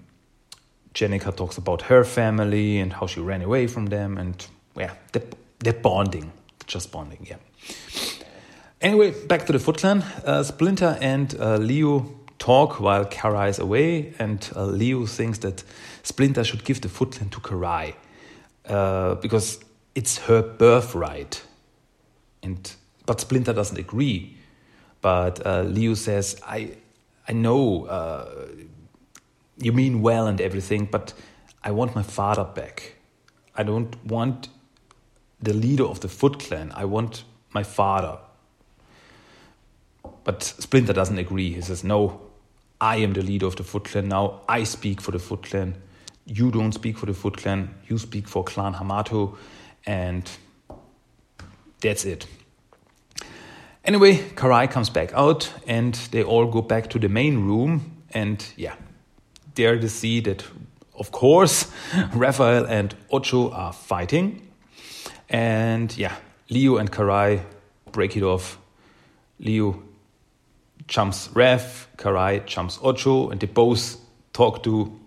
Jennika 0.95 1.35
talks 1.35 1.59
about 1.59 1.83
her 1.83 2.05
family 2.05 2.79
and 2.79 2.93
how 2.93 3.07
she 3.07 3.21
ran 3.21 3.43
away 3.43 3.67
from 3.67 3.87
them, 3.87 4.19
and 4.19 4.47
yeah, 4.77 4.95
they're, 5.13 5.23
they're 5.61 5.73
bonding, 5.73 6.33
just 6.67 6.93
bonding, 6.93 7.27
yeah. 7.29 7.37
Anyway, 8.81 9.13
back 9.27 9.47
to 9.47 9.53
the 9.53 9.59
Foot 9.59 9.79
Clan. 9.79 10.03
Uh, 10.25 10.43
Splinter 10.43 10.99
and 11.01 11.35
uh, 11.39 11.57
Leo 11.57 12.11
talk 12.39 12.81
while 12.81 13.05
Karai 13.05 13.49
is 13.49 13.61
away, 13.61 14.13
and 14.19 14.51
uh, 14.57 14.65
Leo 14.65 15.07
thinks 15.07 15.39
that 15.39 15.63
Splinter 16.03 16.43
should 16.43 16.65
give 16.65 16.81
the 16.81 16.89
Foot 16.89 17.13
Clan 17.13 17.31
to 17.31 17.41
Karai 17.41 17.95
uh, 18.67 19.15
because 19.17 19.61
it's 19.95 20.19
her 20.19 20.43
birthright. 20.43 21.43
And 22.43 22.73
but 23.07 23.21
Splinter 23.21 23.53
doesn't 23.53 23.79
agree. 23.79 24.37
But 25.01 25.47
uh, 25.47 25.63
Leo 25.63 25.95
says, 25.95 26.41
"I, 26.45 26.73
I 27.29 27.33
know 27.33 27.87
uh, 27.87 28.47
you 29.65 29.73
mean 29.73 30.03
well 30.03 30.27
and 30.27 30.41
everything, 30.41 30.87
but 30.91 31.13
I 31.63 31.71
want 31.71 31.95
my 31.95 32.03
father 32.03 32.45
back. 32.45 32.97
I 33.55 33.63
don't 33.63 34.05
want 34.05 34.49
the 35.41 35.53
leader 35.53 35.85
of 35.85 36.01
the 36.01 36.09
Foot 36.09 36.39
Clan. 36.39 36.73
I 36.75 36.85
want 36.85 37.25
my 37.53 37.63
father." 37.63 38.19
But 40.25 40.43
Splinter 40.43 40.93
doesn't 40.93 41.19
agree. 41.19 41.53
He 41.53 41.61
says, 41.61 41.85
No, 41.85 42.21
I 42.81 42.97
am 42.97 43.13
the 43.13 43.23
leader 43.23 43.47
of 43.47 43.57
the 43.57 43.65
Foot 43.65 43.85
Clan 43.85 44.09
now. 44.09 44.41
I 44.49 44.65
speak 44.65 45.01
for 45.01 45.11
the 45.11 45.19
Foot 45.19 45.45
Clan. 45.45 45.77
You 46.25 46.51
don't 46.51 46.73
speak 46.73 46.97
for 46.99 47.07
the 47.07 47.15
Foot 47.15 47.39
Clan. 47.39 47.75
You 47.89 47.99
speak 47.99 48.29
for 48.29 48.45
Clan 48.45 48.75
Hamato. 48.75 49.37
And 49.85 50.31
that's 51.81 52.05
it. 52.05 52.27
Anyway, 53.85 54.17
Karai 54.37 54.71
comes 54.71 54.91
back 54.91 55.13
out 55.13 55.53
and 55.67 55.95
they 56.13 56.23
all 56.23 56.47
go 56.47 56.63
back 56.63 56.89
to 56.91 56.99
the 57.01 57.09
main 57.09 57.45
room. 57.45 58.03
And 58.15 58.45
yeah, 58.57 58.77
there 59.55 59.79
to 59.79 59.89
see 59.89 60.21
that, 60.21 60.45
of 60.99 61.13
course, 61.13 61.71
Raphael 62.15 62.65
and 62.67 62.95
Ocho 63.11 63.51
are 63.51 63.73
fighting. 63.73 64.49
And 65.29 65.97
yeah, 65.97 66.17
Leo 66.51 66.77
and 66.77 66.91
Karai 66.91 67.43
break 67.91 68.17
it 68.17 68.23
off. 68.23 68.59
Leo 69.39 69.83
jumps 70.87 71.29
Raph, 71.29 71.87
Karai 71.97 72.45
jumps 72.47 72.79
Ocho, 72.83 73.31
and 73.31 73.41
they 73.41 73.47
both 73.47 73.97
talk 74.33 74.63
to 74.65 74.99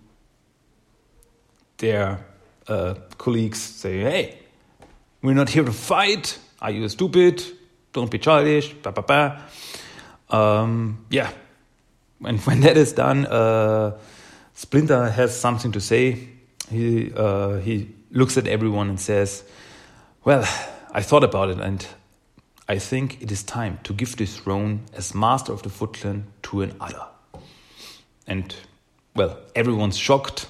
their 1.77 2.25
uh, 2.67 2.95
colleagues, 3.17 3.59
say, 3.59 3.99
hey, 3.99 4.39
we're 5.21 5.33
not 5.33 5.49
here 5.49 5.63
to 5.63 5.71
fight. 5.71 6.39
Are 6.61 6.71
you 6.71 6.87
stupid? 6.89 7.43
Don't 7.93 8.09
be 8.09 8.19
childish. 8.19 8.73
Blah, 8.73 8.91
blah, 8.91 9.03
blah. 9.03 9.41
Um, 10.29 11.05
yeah. 11.09 11.31
And 12.23 12.39
when 12.45 12.61
that 12.61 12.77
is 12.77 12.93
done, 12.93 13.25
uh, 13.25 13.97
Splinter 14.55 15.09
has 15.09 15.37
something 15.37 15.73
to 15.73 15.81
say. 15.81 16.29
He, 16.69 17.11
uh, 17.13 17.57
he 17.57 17.89
looks 18.09 18.37
at 18.37 18.47
everyone 18.47 18.89
and 18.89 18.99
says, 18.99 19.43
Well, 20.23 20.41
I 20.91 21.01
thought 21.01 21.23
about 21.23 21.49
it 21.49 21.59
and 21.59 21.85
I 22.67 22.79
think 22.79 23.21
it 23.21 23.31
is 23.31 23.43
time 23.43 23.79
to 23.83 23.93
give 23.93 24.15
this 24.15 24.37
throne 24.37 24.85
as 24.93 25.13
master 25.13 25.51
of 25.51 25.61
the 25.61 25.69
Foot 25.69 25.93
Clan 25.93 26.25
to 26.43 26.61
another. 26.61 27.05
And, 28.25 28.55
well, 29.13 29.37
everyone's 29.55 29.97
shocked. 29.97 30.47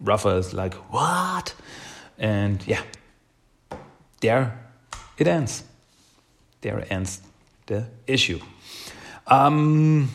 Raphael's 0.00 0.52
like, 0.52 0.74
What? 0.92 1.54
And 2.18 2.66
yeah, 2.66 2.82
there 4.20 4.58
it 5.16 5.28
ends. 5.28 5.62
There 6.60 6.84
ends 6.90 7.22
the 7.66 7.86
issue. 8.06 8.40
Um, 9.28 10.10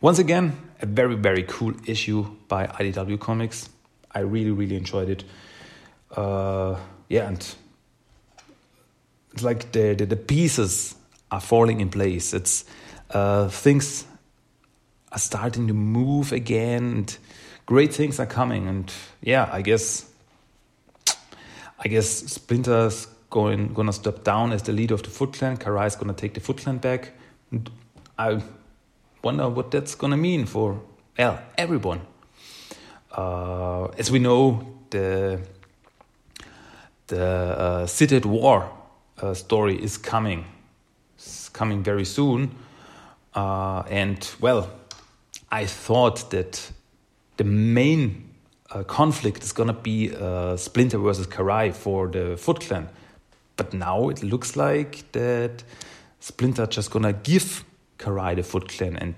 once 0.00 0.20
again, 0.20 0.67
a 0.80 0.86
very, 0.86 1.16
very 1.16 1.42
cool 1.42 1.74
issue 1.86 2.24
by 2.48 2.66
IDW 2.66 3.18
Comics. 3.18 3.68
I 4.12 4.20
really, 4.20 4.50
really 4.50 4.76
enjoyed 4.76 5.08
it. 5.08 5.24
Uh, 6.10 6.76
yeah, 7.08 7.28
and 7.28 7.54
it's 9.32 9.42
like 9.42 9.72
the, 9.72 9.94
the, 9.94 10.06
the 10.06 10.16
pieces 10.16 10.94
are 11.30 11.40
falling 11.40 11.80
in 11.80 11.90
place. 11.90 12.32
It's 12.32 12.64
uh, 13.10 13.48
things 13.48 14.06
are 15.12 15.18
starting 15.18 15.66
to 15.68 15.74
move 15.74 16.32
again. 16.32 16.84
And 16.84 17.18
great 17.66 17.94
things 17.94 18.18
are 18.20 18.26
coming, 18.26 18.66
and 18.66 18.92
yeah, 19.20 19.48
I 19.52 19.62
guess 19.62 20.10
I 21.78 21.88
guess 21.88 22.08
Splinter's 22.08 23.06
going 23.30 23.74
gonna 23.74 23.92
step 23.92 24.24
down 24.24 24.52
as 24.52 24.62
the 24.62 24.72
leader 24.72 24.94
of 24.94 25.02
the 25.02 25.10
Foot 25.10 25.34
Clan. 25.34 25.56
Karai's 25.56 25.96
gonna 25.96 26.14
take 26.14 26.34
the 26.34 26.40
Foot 26.40 26.58
Clan 26.58 26.78
back. 26.78 27.12
And 27.50 27.70
I 28.18 28.42
wonder 29.22 29.48
what 29.48 29.70
that's 29.70 29.94
gonna 29.94 30.16
mean 30.16 30.46
for 30.46 30.80
well 31.16 31.40
everyone. 31.56 32.00
Uh, 33.10 33.86
as 33.98 34.10
we 34.10 34.18
know, 34.18 34.66
the 34.90 35.40
the 37.08 37.24
uh, 37.24 37.86
City 37.86 38.16
at 38.16 38.26
War 38.26 38.70
uh, 39.20 39.34
story 39.34 39.82
is 39.82 39.96
coming. 39.98 40.44
It's 41.16 41.48
coming 41.48 41.82
very 41.82 42.04
soon. 42.04 42.50
Uh, 43.34 43.82
and 43.88 44.30
well, 44.40 44.70
I 45.50 45.66
thought 45.66 46.30
that 46.30 46.70
the 47.36 47.44
main 47.44 48.28
uh, 48.70 48.82
conflict 48.84 49.42
is 49.42 49.52
to 49.68 49.72
be 49.72 50.14
uh, 50.14 50.56
Splinter 50.56 50.98
versus 50.98 51.26
Karai 51.26 51.72
for 51.72 52.08
the 52.08 52.36
Foot 52.36 52.60
Clan. 52.60 52.88
But 53.56 53.72
now 53.72 54.08
it 54.08 54.22
looks 54.22 54.56
like 54.56 55.10
that 55.12 55.64
Splinter 56.20 56.66
just 56.66 56.90
to 57.04 57.12
give 57.12 57.64
Karai 57.98 58.36
the 58.36 58.42
Foot 58.42 58.68
Clan 58.68 58.96
and 58.96 59.14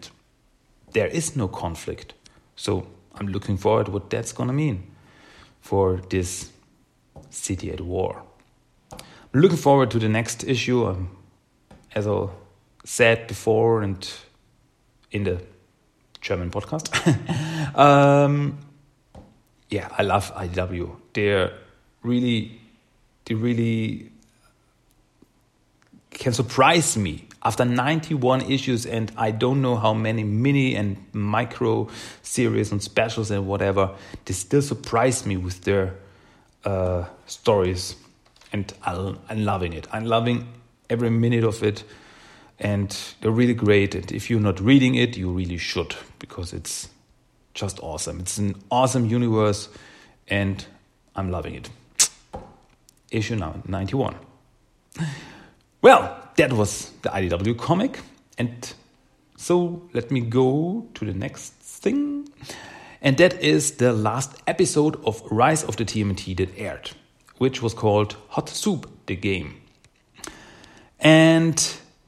there 0.92 1.06
is 1.06 1.36
no 1.36 1.48
conflict. 1.48 2.14
So 2.56 2.86
I'm 3.14 3.28
looking 3.28 3.56
forward 3.56 3.88
what 3.88 4.10
that's 4.10 4.32
to 4.48 4.52
mean 4.52 4.90
for 5.60 6.00
this 6.08 6.50
city 7.30 7.70
at 7.70 7.80
war 7.80 8.22
I'm 9.32 9.40
looking 9.42 9.58
forward 9.58 9.92
to 9.92 10.00
the 10.00 10.08
next 10.08 10.42
issue. 10.42 10.86
Um, 10.86 11.16
as 11.94 12.06
I 12.06 12.26
said 12.84 13.28
before, 13.28 13.82
and 13.82 14.10
in 15.12 15.24
the 15.24 15.40
German 16.20 16.50
podcast. 16.50 16.88
um, 17.78 18.58
yeah, 19.68 19.88
I 19.96 20.02
love 20.02 20.34
IDW. 20.34 20.96
They're 21.12 21.52
really, 22.02 22.60
they 23.24 23.34
really 23.34 24.10
can 26.10 26.32
surprise 26.32 26.96
me 26.96 27.26
after 27.42 27.64
91 27.64 28.42
issues 28.42 28.86
and 28.86 29.12
I 29.16 29.30
don't 29.30 29.62
know 29.62 29.76
how 29.76 29.94
many 29.94 30.24
mini 30.24 30.74
and 30.76 30.96
micro 31.12 31.88
series 32.22 32.72
and 32.72 32.82
specials 32.82 33.30
and 33.30 33.46
whatever. 33.46 33.90
They 34.24 34.34
still 34.34 34.62
surprise 34.62 35.24
me 35.24 35.36
with 35.36 35.62
their 35.62 35.94
uh, 36.64 37.06
stories 37.26 37.96
and 38.52 38.72
I'm 38.84 39.44
loving 39.44 39.72
it. 39.72 39.86
I'm 39.92 40.04
loving 40.04 40.48
every 40.88 41.10
minute 41.10 41.44
of 41.44 41.62
it, 41.62 41.84
and 42.58 42.96
they're 43.20 43.30
really 43.30 43.54
great. 43.54 43.94
And 43.94 44.10
if 44.12 44.28
you're 44.28 44.40
not 44.40 44.60
reading 44.60 44.96
it, 44.96 45.16
you 45.16 45.30
really 45.30 45.56
should 45.56 45.94
because 46.18 46.52
it's 46.52 46.88
just 47.54 47.80
awesome. 47.80 48.20
It's 48.20 48.38
an 48.38 48.56
awesome 48.70 49.06
universe, 49.06 49.68
and 50.28 50.64
I'm 51.14 51.30
loving 51.30 51.54
it. 51.54 51.70
Issue 53.10 53.36
now 53.36 53.62
91. 53.66 54.14
Well, 55.82 56.19
that 56.40 56.54
was 56.54 56.90
the 57.02 57.10
IDW 57.10 57.58
comic, 57.58 58.00
and 58.38 58.72
so 59.36 59.82
let 59.92 60.10
me 60.10 60.22
go 60.22 60.88
to 60.94 61.04
the 61.04 61.12
next 61.12 61.52
thing. 61.52 62.26
And 63.02 63.18
that 63.18 63.42
is 63.42 63.72
the 63.72 63.92
last 63.92 64.36
episode 64.46 64.96
of 65.04 65.22
Rise 65.30 65.64
of 65.64 65.76
the 65.76 65.84
TMT 65.84 66.34
that 66.38 66.58
aired 66.58 66.92
which 67.36 67.62
was 67.62 67.72
called 67.72 68.16
Hot 68.28 68.48
Soup 68.48 68.86
the 69.06 69.16
Game. 69.16 69.60
And 70.98 71.56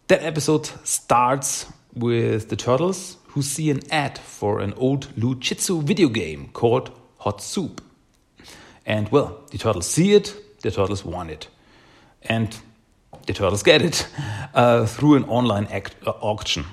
that 0.09 0.23
episode 0.23 0.67
starts 0.85 1.67
with 1.95 2.51
the 2.51 2.57
turtles 2.57 3.17
who 3.29 3.41
see 3.41 3.71
an 3.71 3.81
ad 3.91 4.19
for 4.19 4.61
an 4.61 4.75
old 4.75 5.09
Lou 5.17 5.35
Jitsu 5.35 5.81
video 5.81 6.09
game 6.09 6.51
called 6.53 6.91
Hot 7.19 7.43
Soup. 7.43 7.83
And 8.85 9.11
well, 9.11 9.43
the 9.51 9.59
turtles 9.59 9.87
see 9.87 10.13
it, 10.13 10.35
the 10.61 10.71
turtles 10.71 11.03
want 11.03 11.31
it. 11.31 11.49
And 12.23 12.59
the 13.27 13.33
turtles 13.33 13.63
get 13.63 13.83
it 13.83 14.07
uh, 14.55 14.87
through 14.87 15.17
an 15.17 15.25
online 15.25 15.67
act, 15.67 15.95
uh, 16.07 16.11
auction. 16.21 16.65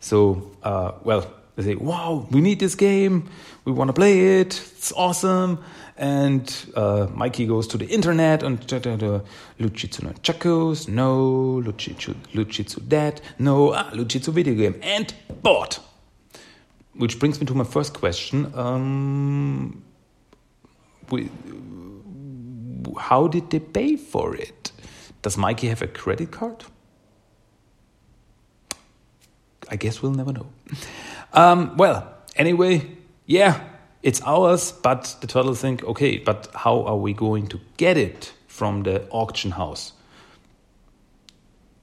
So, 0.00 0.50
uh, 0.62 0.92
well, 1.02 1.26
they 1.56 1.62
say, 1.62 1.74
"Wow, 1.76 2.26
we 2.30 2.40
need 2.40 2.60
this 2.60 2.74
game. 2.74 3.28
We 3.64 3.72
want 3.72 3.88
to 3.88 3.92
play 3.92 4.40
it. 4.40 4.60
It's 4.76 4.92
awesome." 4.92 5.58
And 5.96 6.52
uh, 6.74 7.06
Mikey 7.14 7.46
goes 7.46 7.68
to 7.68 7.78
the 7.78 7.86
internet 7.86 8.42
and 8.42 8.58
Lou 9.58 9.68
Jitsu 9.68 10.04
no 10.04 10.12
Chakos, 10.22 10.88
no, 10.88 11.62
Lou 11.64 12.44
Jitsu, 12.44 12.80
dead, 12.80 13.20
no, 13.38 13.72
ah, 13.72 13.90
Lou 13.92 14.04
Jitsu 14.04 14.32
video 14.32 14.54
game, 14.54 14.74
and 14.82 15.14
bought. 15.42 15.78
Which 16.94 17.18
brings 17.20 17.40
me 17.40 17.46
to 17.46 17.54
my 17.54 17.64
first 17.64 17.94
question. 17.94 18.52
Um, 18.56 19.84
we, 21.10 21.30
how 22.98 23.28
did 23.28 23.50
they 23.50 23.60
pay 23.60 23.96
for 23.96 24.34
it? 24.34 24.72
Does 25.24 25.38
Mikey 25.38 25.68
have 25.68 25.80
a 25.80 25.86
credit 25.86 26.30
card? 26.30 26.64
I 29.70 29.76
guess 29.76 30.02
we'll 30.02 30.12
never 30.12 30.34
know. 30.34 30.46
Um, 31.32 31.78
well, 31.78 32.06
anyway, 32.36 32.98
yeah, 33.24 33.58
it's 34.02 34.20
ours, 34.26 34.70
but 34.70 35.16
the 35.22 35.26
turtles 35.26 35.62
think, 35.62 35.82
okay, 35.82 36.18
but 36.18 36.48
how 36.54 36.82
are 36.82 36.98
we 36.98 37.14
going 37.14 37.46
to 37.46 37.60
get 37.78 37.96
it 37.96 38.34
from 38.48 38.82
the 38.82 39.08
auction 39.08 39.52
house? 39.52 39.94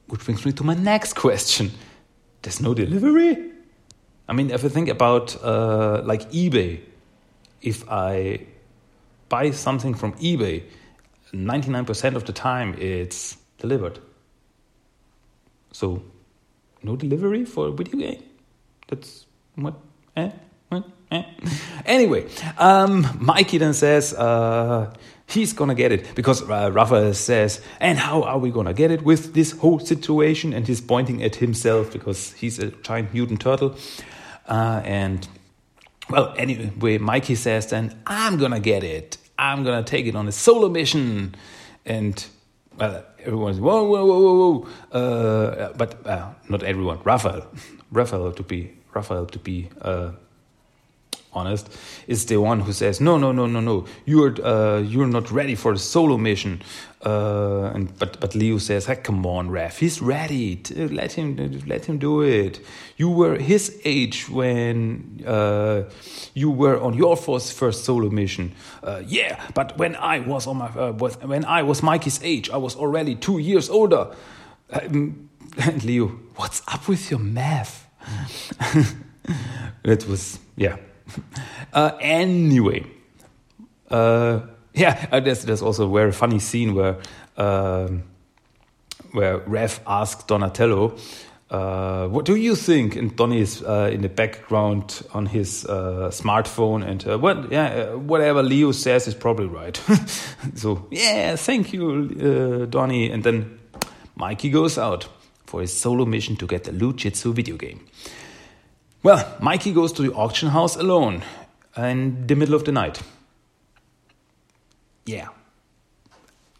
Which 0.05 0.24
brings 0.24 0.45
me 0.45 0.51
to 0.51 0.63
my 0.63 0.75
next 0.75 1.13
question. 1.15 1.71
There's 2.43 2.62
no 2.62 2.75
delivery? 2.75 3.53
I 4.29 4.33
mean, 4.33 4.51
if 4.51 4.63
I 4.63 4.67
think 4.67 4.88
about 4.88 5.36
uh, 5.43 6.03
like 6.05 6.29
eBay, 6.29 6.81
if 7.63 7.89
I 7.89 8.45
buy 9.29 9.50
something 9.50 9.95
from 9.95 10.13
eBay, 10.13 10.63
99% 11.34 12.16
of 12.16 12.26
the 12.26 12.34
time 12.34 12.76
it's 12.78 13.38
delivered. 13.58 14.00
So, 15.72 16.04
no 16.84 16.96
delivery 16.96 17.46
for 17.46 17.68
a 17.68 17.72
video 17.72 17.98
game? 17.98 18.24
That's 18.88 19.26
what? 19.56 19.76
Eh? 20.16 20.32
What? 20.70 20.84
Eh? 21.12 21.24
Anyway, 21.86 22.28
um, 22.58 23.08
Mikey 23.20 23.58
then 23.58 23.74
says 23.74 24.14
uh, 24.14 24.94
he's 25.28 25.52
gonna 25.52 25.76
get 25.76 25.92
it 25.92 26.14
because 26.16 26.48
uh, 26.48 26.70
Raphael 26.72 27.14
says, 27.14 27.60
and 27.80 27.98
how 27.98 28.24
are 28.24 28.38
we 28.38 28.52
gonna 28.52 28.74
get 28.74 28.92
it 28.92 29.02
with 29.04 29.34
this 29.34 29.52
whole 29.52 29.80
situation? 29.80 30.54
And 30.54 30.68
he's 30.68 30.80
pointing 30.80 31.24
at 31.24 31.36
himself 31.36 31.92
because 31.92 32.34
he's 32.34 32.60
a 32.60 32.68
giant 32.68 33.14
mutant 33.14 33.42
turtle. 33.42 33.76
Uh, 34.48 34.82
and 34.86 35.28
well, 36.10 36.34
anyway, 36.38 36.98
Mikey 36.98 37.36
says 37.36 37.68
then, 37.68 38.00
I'm 38.06 38.38
gonna 38.38 38.60
get 38.60 38.84
it. 38.84 39.18
I'm 39.41 39.63
gonna 39.63 39.83
take 39.83 40.05
it 40.05 40.15
on 40.15 40.27
a 40.27 40.31
solo 40.31 40.69
mission. 40.69 41.33
And 41.86 42.24
well, 42.77 43.03
everyone's 43.19 43.60
whoa, 43.60 43.83
whoa, 43.83 44.05
whoa, 44.05 44.21
whoa, 44.21 44.51
whoa. 44.51 45.00
Uh, 45.00 45.74
but 45.74 46.05
uh, 46.05 46.29
not 46.48 46.62
everyone. 46.63 47.00
Raphael, 47.03 47.48
Raphael 47.91 48.31
to 48.33 48.43
be 48.43 48.71
Raphael 48.93 49.25
to 49.25 49.39
be 49.39 49.69
uh, 49.81 50.12
honest, 51.34 51.70
is 52.08 52.26
the 52.26 52.38
one 52.38 52.62
who 52.62 52.74
says, 52.74 53.00
"No, 53.00 53.18
no, 53.18 53.32
no, 53.32 53.46
no, 53.46 53.60
no. 53.60 53.86
You're 54.06 54.36
uh, 54.46 54.80
you're 54.80 55.08
not 55.08 55.32
ready 55.32 55.56
for 55.56 55.74
a 55.74 55.78
solo 55.78 56.18
mission." 56.18 56.62
Uh, 57.04 57.72
and 57.74 57.98
but 57.98 58.20
but 58.20 58.36
Leo 58.36 58.58
says, 58.58 58.86
hey, 58.86 58.96
"Come 58.96 59.26
on, 59.26 59.50
Raph. 59.50 59.78
He's 59.80 60.02
ready. 60.02 60.62
Let 60.76 61.14
him 61.14 61.62
let 61.66 61.86
him 61.86 61.98
do 61.98 62.22
it. 62.22 62.60
You 62.98 63.10
were 63.10 63.38
his 63.38 63.80
age 63.86 64.30
when 64.30 65.24
uh, 65.26 65.84
you 66.34 66.52
were 66.52 66.80
on 66.80 66.94
your 66.94 67.18
first 67.18 67.54
first 67.54 67.86
solo 67.86 68.10
mission. 68.10 68.52
Uh, 68.84 69.02
yeah, 69.06 69.40
but 69.54 69.78
when 69.78 69.96
I 69.96 70.20
was 70.20 70.48
on 70.48 70.58
my 70.58 70.68
uh, 70.68 70.92
when 71.26 71.46
I 71.46 71.64
was 71.64 71.82
Mikey's 71.82 72.20
age, 72.24 72.50
I 72.50 72.58
was 72.58 72.76
already 72.76 73.16
two 73.16 73.40
years 73.40 73.70
older." 73.70 74.12
Um, 74.70 75.30
and 75.58 75.84
Leo, 75.86 76.08
what's 76.36 76.62
up 76.68 76.88
with 76.88 77.12
your 77.12 77.20
math? 77.20 77.88
it 79.84 80.08
was 80.08 80.40
yeah 80.56 80.78
uh, 81.74 81.91
anyway, 82.00 82.86
uh, 83.89 84.41
yeah, 84.74 85.08
uh, 85.12 85.20
there's, 85.20 85.44
there's 85.44 85.62
also 85.62 85.89
a 85.89 85.94
very 85.94 86.12
funny 86.12 86.39
scene 86.39 86.75
where 86.75 86.98
um, 87.38 88.03
where 89.12 89.39
Raph 89.39 89.80
asks 89.86 90.24
Donatello, 90.24 90.95
uh, 91.50 92.08
"What 92.08 92.26
do 92.26 92.36
you 92.36 92.56
think?" 92.56 92.95
And 92.95 93.15
Donnie 93.15 93.41
is 93.41 93.62
uh, 93.63 93.89
in 93.91 94.02
the 94.02 94.10
background 94.10 95.02
on 95.13 95.26
his 95.26 95.65
smartphone, 95.65 96.86
and 96.86 97.21
what, 97.21 97.52
yeah, 97.52 97.93
whatever 97.95 98.43
Leo 98.43 98.71
says 98.71 99.08
is 99.08 99.15
probably 99.15 99.47
right. 99.47 99.76
so 100.56 100.88
yeah, 100.91 101.36
thank 101.36 101.74
you, 101.74 102.67
Donnie. 102.69 103.12
And 103.12 103.24
then 103.24 103.60
Mikey 104.15 104.50
goes 104.50 104.78
out 104.78 105.08
for 105.45 105.62
his 105.62 105.74
solo 105.74 106.06
mission 106.06 106.38
to 106.38 106.47
get 106.47 106.63
the 106.63 106.71
Lou 106.71 106.93
Jitsu 106.93 107.34
video 107.34 107.58
game. 107.58 107.82
Well, 109.04 109.36
Mikey 109.40 109.74
goes 109.74 109.92
to 109.94 110.04
the 110.04 110.14
auction 110.14 110.50
house 110.50 110.76
alone 110.76 111.24
in 111.76 112.28
the 112.28 112.36
middle 112.36 112.54
of 112.54 112.66
the 112.66 112.72
night. 112.72 113.02
Yeah. 115.08 115.30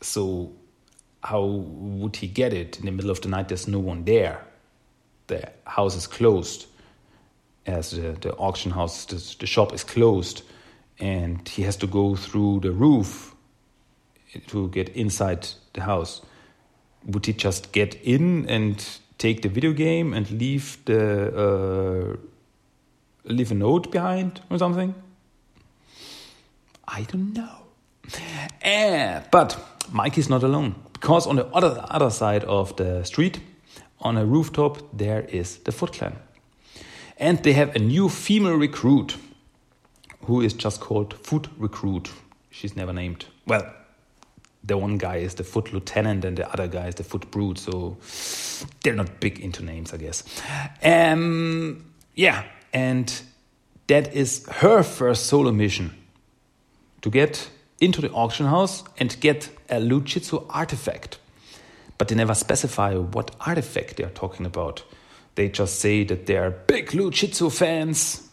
So, 0.02 0.52
how 1.24 1.46
would 1.46 2.16
he 2.16 2.28
get 2.28 2.52
it 2.52 2.80
in 2.80 2.86
the 2.86 2.92
middle 2.92 3.12
of 3.12 3.22
the 3.22 3.30
night? 3.30 3.50
There's 3.50 3.68
no 3.68 3.78
one 3.78 4.06
there. 4.06 4.44
The 5.28 5.52
house 5.66 5.96
is 5.96 6.08
closed, 6.08 6.66
as 7.68 7.92
the, 7.92 8.18
the 8.20 8.36
auction 8.38 8.72
house, 8.72 9.06
the, 9.06 9.36
the 9.40 9.46
shop 9.46 9.72
is 9.72 9.84
closed, 9.84 10.42
and 11.00 11.48
he 11.48 11.62
has 11.62 11.78
to 11.78 11.88
go 11.88 12.16
through 12.16 12.62
the 12.62 12.72
roof 12.72 13.36
to 14.48 14.68
get 14.70 14.90
inside 14.90 15.48
the 15.74 15.82
house. 15.82 16.22
Would 17.06 17.28
he 17.28 17.34
just 17.34 17.72
get 17.72 17.94
in 18.02 18.50
and 18.50 18.84
take 19.22 19.42
the 19.42 19.50
video 19.50 19.72
game 19.74 20.14
and 20.14 20.30
leave 20.32 20.78
the 20.86 21.32
uh, 21.44 22.18
leave 23.24 23.52
a 23.52 23.56
note 23.56 23.92
behind 23.92 24.42
or 24.50 24.58
something? 24.58 24.96
I 26.88 27.04
don't 27.04 27.34
know. 27.34 27.56
Eh, 28.62 29.22
but 29.32 29.58
Mike 29.92 30.18
is 30.18 30.30
not 30.30 30.44
alone 30.44 30.76
because 30.94 31.28
on 31.28 31.36
the 31.36 31.46
other 31.54 31.86
other 31.90 32.10
side 32.10 32.44
of 32.46 32.76
the 32.76 33.04
street, 33.04 33.40
on 34.00 34.18
a 34.18 34.26
rooftop, 34.26 34.78
there 34.98 35.22
is 35.30 35.58
the 35.58 35.72
Foot 35.72 35.94
Clan, 35.94 36.16
and 37.18 37.44
they 37.44 37.54
have 37.54 37.76
a 37.76 37.80
new 37.80 38.10
female 38.10 38.58
recruit 38.58 39.18
who 40.26 40.42
is 40.42 40.54
just 40.54 40.82
called 40.82 41.14
Foot 41.14 41.48
Recruit. 41.58 42.12
She's 42.50 42.76
never 42.76 42.94
named. 42.94 43.26
Well, 43.48 43.64
the 44.64 44.78
one 44.78 44.98
guy 44.98 45.18
is 45.18 45.36
the 45.36 45.44
Foot 45.44 45.74
Lieutenant 45.74 46.24
and 46.24 46.38
the 46.38 46.52
other 46.52 46.68
guy 46.68 46.88
is 46.88 46.96
the 46.96 47.04
Foot 47.04 47.32
Brute, 47.32 47.58
so 47.58 47.98
they're 48.84 48.96
not 48.96 49.20
big 49.20 49.40
into 49.40 49.64
names, 49.64 49.94
I 49.94 49.98
guess. 49.98 50.24
Um, 50.84 51.86
yeah, 52.16 52.44
and 52.74 53.22
that 53.88 54.14
is 54.14 54.46
her 54.48 54.84
first 54.84 55.26
solo 55.26 55.52
mission 55.52 55.96
to 57.02 57.10
get 57.10 57.50
into 57.80 58.02
the 58.02 58.12
auction 58.12 58.46
house 58.46 58.84
and 58.98 59.20
get 59.20 59.50
a 59.70 59.80
Lou 59.80 60.02
Jitsu 60.02 60.46
artifact. 60.50 61.18
But 61.98 62.08
they 62.08 62.16
never 62.16 62.36
specify 62.36 62.96
what 62.96 63.36
artifact 63.46 63.98
they 63.98 64.04
are 64.04 64.10
talking 64.10 64.46
about. 64.46 64.84
They 65.36 65.50
just 65.50 65.80
say 65.80 66.04
that 66.04 66.26
they 66.26 66.38
are 66.38 66.52
big 66.52 66.94
Lou 66.94 67.10
Jitsu 67.10 67.50
fans, 67.50 68.30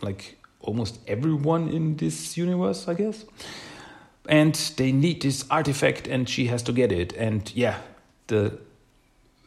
like 0.00 0.36
almost 0.60 0.98
everyone 1.06 1.68
in 1.68 1.96
this 1.96 2.36
universe, 2.36 2.88
I 2.88 2.94
guess. 2.94 3.24
And 4.28 4.54
they 4.76 4.92
need 4.92 5.22
this 5.22 5.44
artifact, 5.50 6.06
and 6.06 6.28
she 6.28 6.46
has 6.46 6.62
to 6.64 6.72
get 6.72 6.92
it. 6.92 7.12
And 7.12 7.50
yeah, 7.54 7.78
the 8.28 8.58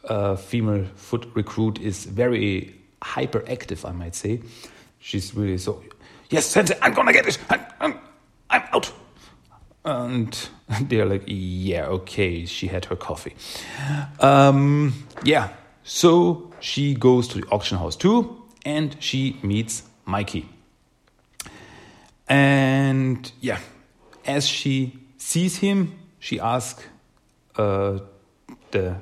uh, 0.08 0.36
female 0.36 0.86
foot 0.94 1.28
recruit 1.34 1.80
is 1.80 2.04
very 2.04 2.74
hyperactive, 3.02 3.88
I 3.88 3.92
might 3.92 4.14
say. 4.14 4.40
She's 5.00 5.34
really 5.34 5.58
so, 5.58 5.82
yes, 6.30 6.46
Sensei, 6.46 6.76
I'm 6.82 6.94
gonna 6.94 7.12
get 7.12 7.26
it. 7.26 7.38
I'm, 7.50 7.64
I'm, 7.80 7.98
I'm 8.50 8.62
out. 8.72 8.92
And 9.84 10.48
they're 10.82 11.06
like, 11.06 11.24
yeah, 11.26 11.86
okay. 11.86 12.44
She 12.46 12.66
had 12.66 12.84
her 12.86 12.96
coffee. 12.96 13.34
Um, 14.20 15.06
yeah, 15.24 15.50
so 15.82 16.52
she 16.60 16.94
goes 16.94 17.28
to 17.28 17.40
the 17.40 17.46
auction 17.48 17.78
house 17.78 17.96
too, 17.96 18.42
and 18.64 18.96
she 19.00 19.38
meets 19.42 19.82
Mikey. 20.04 20.48
And 22.28 23.30
yeah, 23.40 23.60
as 24.28 24.46
she 24.46 24.98
sees 25.16 25.56
him, 25.56 25.98
she 26.20 26.38
asks 26.38 26.84
uh, 27.56 27.98
the 28.70 28.96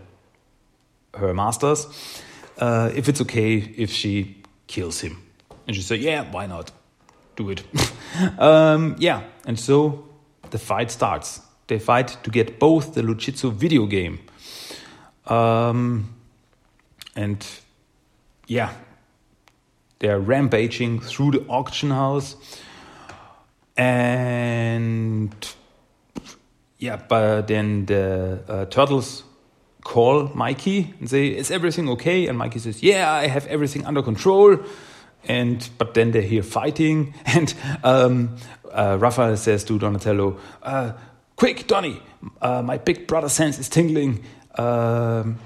her 1.14 1.34
masters 1.34 1.86
uh, 2.58 2.90
if 2.94 3.08
it's 3.08 3.20
okay 3.22 3.56
if 3.56 3.90
she 3.90 4.42
kills 4.66 5.00
him. 5.00 5.22
And 5.66 5.74
she 5.74 5.82
said, 5.82 6.00
Yeah, 6.00 6.30
why 6.30 6.46
not? 6.46 6.70
Do 7.36 7.50
it. 7.50 7.62
um, 8.38 8.96
yeah, 8.98 9.24
and 9.44 9.58
so 9.58 10.08
the 10.50 10.58
fight 10.58 10.90
starts. 10.90 11.40
They 11.66 11.78
fight 11.78 12.16
to 12.22 12.30
get 12.30 12.58
both 12.58 12.94
the 12.94 13.02
Lou 13.02 13.14
Jitsu 13.14 13.50
video 13.50 13.86
game. 13.86 14.20
Um, 15.26 16.14
and 17.16 17.44
yeah, 18.46 18.72
they're 19.98 20.20
rampaging 20.20 21.00
through 21.00 21.32
the 21.32 21.46
auction 21.48 21.90
house. 21.90 22.36
And 23.76 25.34
yeah, 26.78 26.96
but 27.08 27.48
then 27.48 27.86
the 27.86 28.40
uh, 28.48 28.64
turtles 28.66 29.24
call 29.84 30.30
Mikey 30.34 30.94
and 30.98 31.08
say, 31.08 31.28
Is 31.28 31.50
everything 31.50 31.88
okay? 31.90 32.26
And 32.26 32.38
Mikey 32.38 32.58
says, 32.58 32.82
Yeah, 32.82 33.10
I 33.12 33.26
have 33.28 33.46
everything 33.46 33.84
under 33.86 34.02
control. 34.02 34.58
and 35.28 35.68
but 35.78 35.94
then 35.94 36.12
they 36.12 36.22
hear 36.22 36.42
fighting, 36.42 37.14
and 37.26 37.54
um, 37.84 38.36
uh, 38.72 38.96
Raphael 39.00 39.36
says 39.36 39.64
to 39.64 39.78
Donatello, 39.78 40.38
uh, 40.62 40.92
"Quick, 41.36 41.66
Donny, 41.66 42.00
uh, 42.40 42.62
my 42.62 42.78
big 42.78 43.06
brother 43.06 43.28
sense 43.28 43.58
is 43.58 43.68
tingling." 43.68 44.24
Um, 44.58 45.38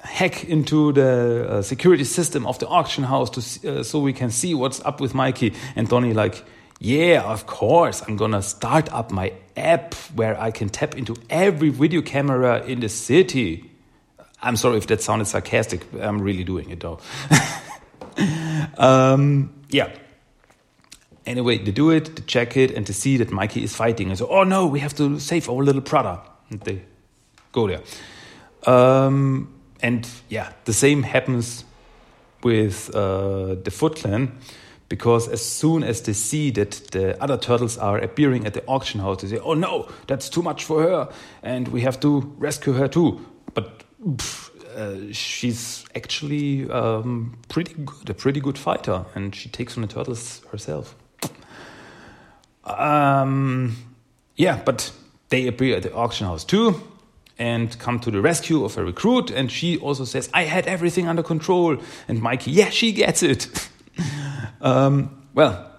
hack 0.00 0.44
into 0.44 0.92
the 0.92 1.46
uh, 1.48 1.62
security 1.62 2.04
system 2.04 2.46
of 2.46 2.58
the 2.60 2.66
auction 2.68 3.02
house 3.04 3.28
to 3.30 3.40
uh, 3.80 3.82
so 3.82 3.98
we 3.98 4.12
can 4.12 4.30
see 4.30 4.54
what's 4.54 4.80
up 4.84 5.00
with 5.00 5.14
Mikey. 5.14 5.52
And 5.74 5.88
Donny 5.88 6.12
like, 6.14 6.44
yeah, 6.78 7.22
of 7.22 7.46
course, 7.46 8.02
I'm 8.06 8.16
gonna 8.16 8.42
start 8.42 8.92
up 8.92 9.10
my 9.10 9.32
app 9.56 9.94
where 10.14 10.38
I 10.40 10.50
can 10.50 10.68
tap 10.68 10.96
into 10.96 11.16
every 11.30 11.70
video 11.70 12.02
camera 12.02 12.62
in 12.64 12.80
the 12.80 12.88
city. 12.88 13.70
I'm 14.42 14.56
sorry 14.56 14.76
if 14.76 14.86
that 14.88 15.00
sounded 15.02 15.24
sarcastic. 15.24 15.86
I'm 15.98 16.20
really 16.20 16.44
doing 16.44 16.70
it 16.70 16.80
though. 16.80 17.00
um, 18.78 19.54
yeah. 19.70 19.90
Anyway, 21.24 21.58
they 21.58 21.72
do 21.72 21.90
it, 21.90 22.14
they 22.14 22.22
check 22.22 22.56
it, 22.56 22.70
and 22.70 22.86
to 22.86 22.92
see 22.92 23.16
that 23.16 23.32
Mikey 23.32 23.64
is 23.64 23.74
fighting. 23.74 24.10
And 24.10 24.18
so, 24.18 24.28
oh 24.28 24.44
no, 24.44 24.66
we 24.66 24.78
have 24.80 24.94
to 24.96 25.18
save 25.18 25.48
our 25.48 25.64
little 25.64 25.80
brother. 25.80 26.20
And 26.50 26.60
they 26.60 26.82
go 27.50 27.66
there. 27.66 27.82
Um, 28.64 29.52
and 29.82 30.08
yeah, 30.28 30.52
the 30.66 30.72
same 30.72 31.02
happens 31.02 31.64
with 32.44 32.94
uh, 32.94 33.56
the 33.56 33.72
Foot 33.72 33.96
Clan 33.96 34.38
because 34.88 35.28
as 35.28 35.44
soon 35.44 35.82
as 35.82 36.02
they 36.02 36.12
see 36.12 36.50
that 36.52 36.70
the 36.92 37.20
other 37.22 37.36
turtles 37.36 37.76
are 37.78 37.98
appearing 37.98 38.46
at 38.46 38.54
the 38.54 38.64
auction 38.66 39.00
house, 39.00 39.22
they 39.22 39.28
say, 39.28 39.38
"Oh 39.38 39.54
no, 39.54 39.88
that's 40.06 40.28
too 40.28 40.42
much 40.42 40.64
for 40.64 40.82
her, 40.82 41.08
and 41.42 41.68
we 41.68 41.80
have 41.82 41.98
to 42.00 42.20
rescue 42.38 42.72
her 42.74 42.88
too." 42.88 43.20
But 43.54 43.82
pff, 44.02 44.50
uh, 44.76 45.12
she's 45.12 45.84
actually 45.94 46.70
um, 46.70 47.38
pretty 47.48 47.74
good, 47.74 48.10
a 48.10 48.14
pretty 48.14 48.40
good 48.40 48.58
fighter, 48.58 49.04
and 49.14 49.34
she 49.34 49.48
takes 49.48 49.76
on 49.76 49.82
the 49.82 49.88
turtles 49.88 50.42
herself. 50.50 50.94
Um, 52.64 53.76
yeah, 54.36 54.60
but 54.64 54.92
they 55.28 55.46
appear 55.46 55.76
at 55.76 55.82
the 55.82 55.94
auction 55.94 56.26
house 56.26 56.44
too 56.44 56.82
and 57.38 57.78
come 57.78 57.98
to 58.00 58.10
the 58.10 58.20
rescue 58.20 58.64
of 58.64 58.76
a 58.78 58.84
recruit. 58.84 59.30
And 59.30 59.50
she 59.50 59.78
also 59.78 60.04
says, 60.04 60.30
I 60.32 60.44
had 60.44 60.66
everything 60.66 61.06
under 61.06 61.22
control. 61.22 61.76
And 62.08 62.22
Mikey, 62.22 62.50
yeah, 62.50 62.70
she 62.70 62.92
gets 62.92 63.22
it. 63.22 63.68
um, 64.60 65.28
well, 65.34 65.70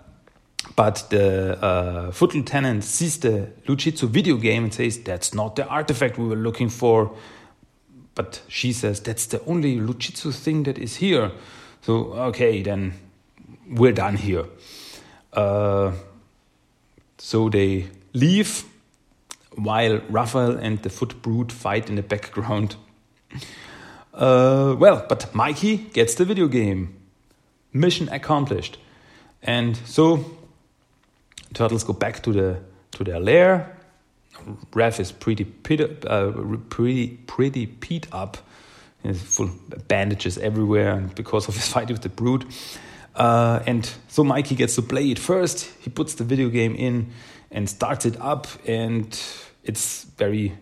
but 0.75 1.07
the 1.09 1.63
uh, 1.63 2.11
foot 2.11 2.35
lieutenant 2.35 2.83
sees 2.83 3.19
the 3.19 3.51
Lou 3.67 3.75
Jitsu 3.75 4.07
video 4.07 4.37
game 4.37 4.65
and 4.65 4.73
says, 4.73 4.99
That's 4.99 5.33
not 5.33 5.55
the 5.55 5.67
artifact 5.67 6.17
we 6.17 6.27
were 6.27 6.35
looking 6.35 6.69
for. 6.69 7.15
But 8.15 8.41
she 8.47 8.73
says, 8.73 8.99
That's 9.01 9.25
the 9.25 9.43
only 9.45 9.79
Lou 9.79 9.93
Jitsu 9.93 10.31
thing 10.31 10.63
that 10.63 10.77
is 10.77 10.97
here. 10.97 11.31
So, 11.81 12.13
okay, 12.13 12.61
then 12.61 12.93
we're 13.69 13.93
done 13.93 14.17
here. 14.17 14.45
Uh, 15.33 15.93
so 17.17 17.49
they 17.49 17.87
leave 18.13 18.63
while 19.55 20.01
Raphael 20.09 20.57
and 20.57 20.81
the 20.83 20.89
Foot 20.89 21.21
Brute 21.21 21.51
fight 21.51 21.89
in 21.89 21.95
the 21.95 22.03
background. 22.03 22.75
Uh, 24.13 24.75
well, 24.77 25.05
but 25.07 25.33
Mikey 25.33 25.77
gets 25.77 26.15
the 26.15 26.25
video 26.25 26.47
game. 26.47 26.96
Mission 27.73 28.09
accomplished. 28.09 28.77
And 29.43 29.77
so 29.85 30.25
turtles 31.53 31.83
go 31.83 31.93
back 31.93 32.23
to 32.23 32.31
the 32.31 32.59
to 32.91 33.03
their 33.03 33.19
lair. 33.19 33.77
Raph 34.71 34.99
is 34.99 35.11
pretty 35.11 35.45
uh, 36.07 36.31
pretty 36.69 37.07
pretty 37.27 37.65
beat 37.65 38.07
up. 38.11 38.37
He's 39.03 39.21
full 39.21 39.51
bandages 39.87 40.37
everywhere 40.37 41.01
because 41.15 41.47
of 41.47 41.55
his 41.55 41.67
fight 41.73 41.89
with 41.89 42.01
the 42.01 42.09
brute. 42.09 42.45
Uh, 43.15 43.63
and 43.65 43.89
so 44.07 44.23
Mikey 44.23 44.55
gets 44.55 44.75
to 44.75 44.81
play 44.81 45.09
it 45.09 45.19
first. 45.19 45.71
He 45.81 45.89
puts 45.89 46.15
the 46.15 46.23
video 46.23 46.49
game 46.49 46.75
in 46.75 47.11
and 47.51 47.67
starts 47.67 48.05
it 48.05 48.19
up, 48.21 48.47
and 48.67 49.07
it's 49.63 50.03
very 50.03 50.53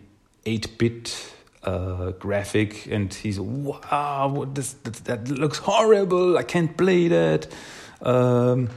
8-bit 0.46 1.34
uh, 1.66 2.12
graphic 2.12 2.86
and 2.86 3.12
he's 3.12 3.40
wow 3.40 4.46
this, 4.52 4.74
that, 4.84 4.94
that, 5.04 5.28
looks 5.28 5.58
horrible 5.58 6.38
i 6.38 6.42
can't 6.42 6.76
play 6.76 7.08
that 7.08 7.46
um, 8.02 8.68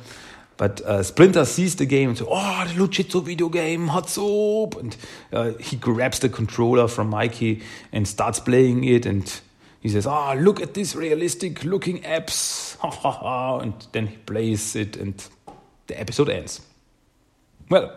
but 0.60 0.82
uh, 0.82 1.04
Splinter 1.04 1.46
sees 1.46 1.78
the 1.78 1.86
game 1.86 2.10
and 2.10 2.18
says, 2.18 2.28
"Oh, 2.30 2.66
the 2.68 2.78
Lou 2.78 2.90
Jitsu 2.90 3.22
video 3.22 3.48
game, 3.48 3.88
hot 3.88 4.10
soup!" 4.10 4.76
And 4.76 4.98
uh, 5.32 5.52
he 5.54 5.78
grabs 5.78 6.20
the 6.20 6.28
controller 6.28 6.90
from 6.90 7.10
Mikey 7.10 7.62
and 7.94 8.06
starts 8.06 8.42
playing 8.42 8.84
it. 8.84 9.06
And 9.06 9.24
he 9.80 9.88
says, 9.88 10.06
"Ah, 10.06 10.34
oh, 10.34 10.38
look 10.38 10.60
at 10.60 10.74
these 10.74 10.98
realistic-looking 10.98 12.02
apps!" 12.02 12.76
and 13.64 13.74
then 13.94 14.08
he 14.08 14.18
plays 14.18 14.76
it, 14.76 14.98
and 14.98 15.24
the 15.88 15.98
episode 15.98 16.28
ends. 16.28 16.60
Well, 17.70 17.94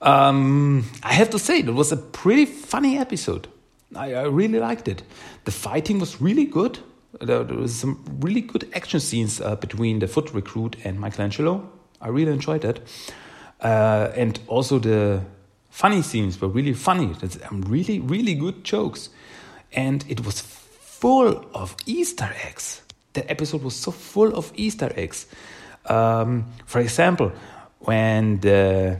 um, 0.00 0.84
I 1.02 1.12
have 1.12 1.28
to 1.30 1.38
say, 1.38 1.58
it 1.58 1.74
was 1.74 1.92
a 1.92 1.98
pretty 1.98 2.46
funny 2.46 2.96
episode. 2.96 3.48
I, 3.94 4.14
I 4.14 4.22
really 4.22 4.58
liked 4.58 4.88
it. 4.88 5.02
The 5.44 5.52
fighting 5.52 5.98
was 5.98 6.20
really 6.20 6.44
good. 6.44 6.78
There, 7.20 7.44
there 7.44 7.56
was 7.56 7.74
some 7.74 8.04
really 8.20 8.40
good 8.40 8.68
action 8.74 9.00
scenes 9.00 9.40
uh, 9.40 9.56
between 9.56 10.00
the 10.00 10.08
foot 10.08 10.32
recruit 10.34 10.76
and 10.84 10.98
Michelangelo. 10.98 11.68
I 12.00 12.08
really 12.08 12.32
enjoyed 12.32 12.62
that. 12.62 12.80
Uh, 13.60 14.10
and 14.14 14.38
also 14.48 14.78
the 14.78 15.22
funny 15.70 16.02
scenes 16.02 16.40
were 16.40 16.48
really 16.48 16.74
funny. 16.74 17.14
That's 17.20 17.38
um, 17.50 17.62
really, 17.62 18.00
really 18.00 18.34
good 18.34 18.64
jokes. 18.64 19.10
And 19.72 20.04
it 20.08 20.24
was 20.24 20.40
full 20.40 21.46
of 21.54 21.76
Easter 21.86 22.30
eggs. 22.44 22.82
The 23.12 23.30
episode 23.30 23.62
was 23.62 23.74
so 23.74 23.90
full 23.92 24.34
of 24.34 24.52
Easter 24.56 24.92
eggs. 24.96 25.26
Um, 25.86 26.46
for 26.66 26.80
example, 26.80 27.32
when 27.80 28.40
the 28.40 28.98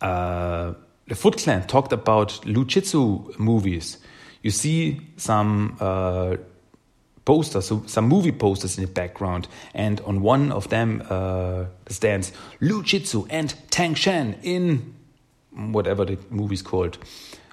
uh, 0.00 0.74
the 1.08 1.14
Foot 1.14 1.38
Clan 1.38 1.66
talked 1.66 1.92
about 1.92 2.44
Lou 2.46 2.64
Jitsu 2.64 3.34
movies. 3.38 3.98
You 4.42 4.50
see 4.50 5.00
some 5.16 5.76
uh, 5.80 6.36
posters, 7.24 7.66
so 7.66 7.82
some 7.86 8.08
movie 8.08 8.32
posters 8.32 8.78
in 8.78 8.84
the 8.84 8.90
background, 8.90 9.48
and 9.74 10.00
on 10.00 10.22
one 10.22 10.52
of 10.52 10.68
them 10.68 11.02
uh, 11.08 11.64
stands 11.88 12.32
Lou 12.60 12.82
Jitsu 12.82 13.26
and 13.30 13.54
Tang 13.70 13.94
Shen 13.94 14.38
in 14.42 14.94
whatever 15.52 16.04
the 16.04 16.18
movie's 16.30 16.62
called. 16.62 16.98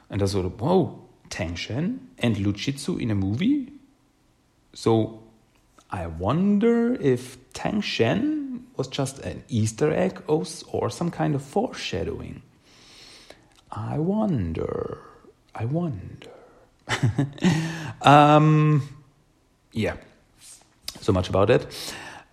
And 0.10 0.24
I 0.24 0.26
thought, 0.26 0.60
whoa, 0.60 1.00
Tang 1.30 1.56
Shen 1.56 2.08
and 2.18 2.38
Lou 2.40 2.54
Jitsu 2.54 2.98
in 2.98 3.12
a 3.12 3.16
movie? 3.16 3.72
So 4.74 5.22
I 5.92 6.08
wonder 6.08 6.96
if 6.96 7.38
Tang 7.54 7.82
Shen 7.82 8.66
was 8.78 8.88
just 8.88 9.20
an 9.20 9.44
Easter 9.50 9.94
egg 9.94 10.22
or 10.28 10.90
some 10.90 11.12
kind 11.12 11.36
of 11.36 11.44
foreshadowing. 11.44 12.42
I 13.72 13.98
wonder. 13.98 15.00
I 15.54 15.66
wonder. 15.66 16.32
um, 18.02 18.88
yeah, 19.72 19.98
so 21.00 21.12
much 21.12 21.30
about 21.30 21.50
it. 21.50 21.66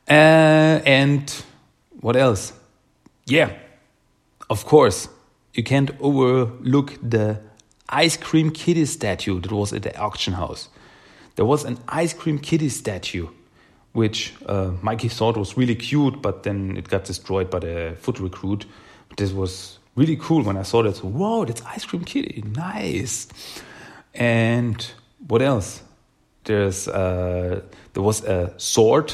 Uh, 0.08 0.80
and 0.86 1.44
what 2.00 2.16
else? 2.16 2.52
Yeah, 3.26 3.52
of 4.48 4.64
course, 4.64 5.08
you 5.54 5.62
can't 5.62 5.90
overlook 6.00 6.94
the 7.02 7.40
ice 7.88 8.16
cream 8.16 8.50
kitty 8.50 8.86
statue 8.86 9.40
that 9.40 9.52
was 9.52 9.72
at 9.72 9.82
the 9.82 9.96
auction 9.98 10.34
house. 10.34 10.68
There 11.36 11.44
was 11.44 11.64
an 11.64 11.78
ice 11.88 12.14
cream 12.14 12.38
kitty 12.38 12.68
statue 12.68 13.28
which 13.96 14.34
uh, 14.44 14.72
Mikey 14.82 15.08
thought 15.08 15.38
was 15.38 15.56
really 15.56 15.74
cute, 15.74 16.20
but 16.20 16.42
then 16.42 16.76
it 16.76 16.86
got 16.86 17.04
destroyed 17.04 17.48
by 17.48 17.58
the 17.58 17.96
foot 17.98 18.20
recruit. 18.20 18.66
This 19.16 19.32
was 19.32 19.78
really 19.96 20.16
cool 20.16 20.42
when 20.42 20.56
I 20.56 20.62
saw 20.62 20.82
that. 20.82 20.96
So, 20.96 21.08
whoa, 21.08 21.44
that's 21.44 21.62
Ice 21.66 21.84
Cream 21.84 22.04
Kitty, 22.04 22.44
nice. 22.54 23.26
And 24.14 24.86
what 25.26 25.42
else? 25.42 25.82
There's 26.44 26.86
uh, 26.86 27.62
there 27.94 28.02
was 28.02 28.22
a 28.24 28.54
sword 28.56 29.12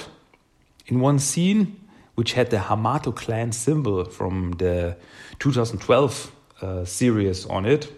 in 0.87 1.01
one 1.01 1.19
scene 1.19 1.79
which 2.15 2.35
had 2.35 2.51
the 2.51 2.59
Hamato 2.59 3.15
clan 3.15 3.53
symbol 3.53 4.05
from 4.05 4.53
the 4.59 4.97
2012 5.39 6.33
uh, 6.61 6.85
series 6.85 7.47
on 7.47 7.65
it, 7.65 7.91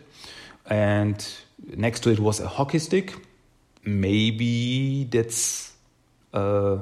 and 0.71 1.27
next 1.77 2.01
to 2.05 2.11
it 2.11 2.21
was 2.21 2.39
a 2.39 2.47
hockey 2.47 2.79
stick. 2.79 3.15
Maybe 3.85 5.05
that's 5.05 5.73
uh, 6.33 6.79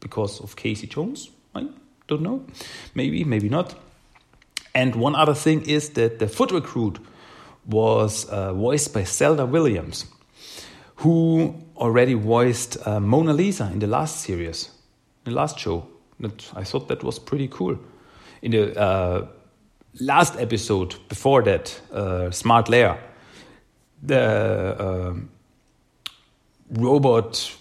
because 0.00 0.40
of 0.40 0.56
Casey 0.56 0.86
Jones. 0.86 1.30
I 1.54 1.68
don't 2.08 2.22
know. 2.22 2.46
Maybe, 2.94 3.22
maybe 3.24 3.48
not. 3.48 3.74
And 4.74 4.96
one 4.96 5.14
other 5.14 5.34
thing 5.34 5.62
is 5.62 5.90
that 5.90 6.18
the 6.18 6.28
foot 6.28 6.50
recruit 6.50 6.98
was 7.66 8.24
uh, 8.26 8.52
voiced 8.52 8.92
by 8.92 9.04
Zelda 9.04 9.46
Williams, 9.46 10.06
who 10.96 11.54
already 11.76 12.14
voiced 12.14 12.76
uh, 12.86 13.00
Mona 13.00 13.32
Lisa 13.32 13.70
in 13.72 13.78
the 13.78 13.86
last 13.86 14.20
series, 14.20 14.70
the 15.24 15.30
last 15.30 15.58
show. 15.58 15.86
That 16.20 16.52
I 16.54 16.64
thought 16.64 16.88
that 16.88 17.02
was 17.02 17.18
pretty 17.18 17.48
cool. 17.48 17.78
In 18.42 18.52
the 18.52 18.80
uh, 18.80 19.26
last 20.00 20.36
episode 20.38 20.96
before 21.08 21.42
that, 21.42 21.80
uh, 21.92 22.30
Smart 22.30 22.68
Lair, 22.68 22.98
the 24.02 24.20
uh, 24.78 25.14
robot 26.70 27.56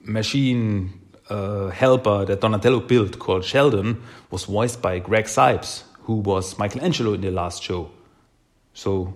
machine 0.00 1.00
uh, 1.28 1.68
helper 1.68 2.24
that 2.24 2.40
Donatello 2.40 2.80
built 2.80 3.18
called 3.18 3.44
Sheldon 3.44 4.02
was 4.30 4.44
voiced 4.44 4.82
by 4.82 4.98
Greg 4.98 5.26
Cipes, 5.26 5.84
who 6.02 6.16
was 6.16 6.58
Michelangelo 6.58 7.14
in 7.14 7.20
the 7.20 7.30
last 7.30 7.62
show. 7.62 7.90
So, 8.74 9.14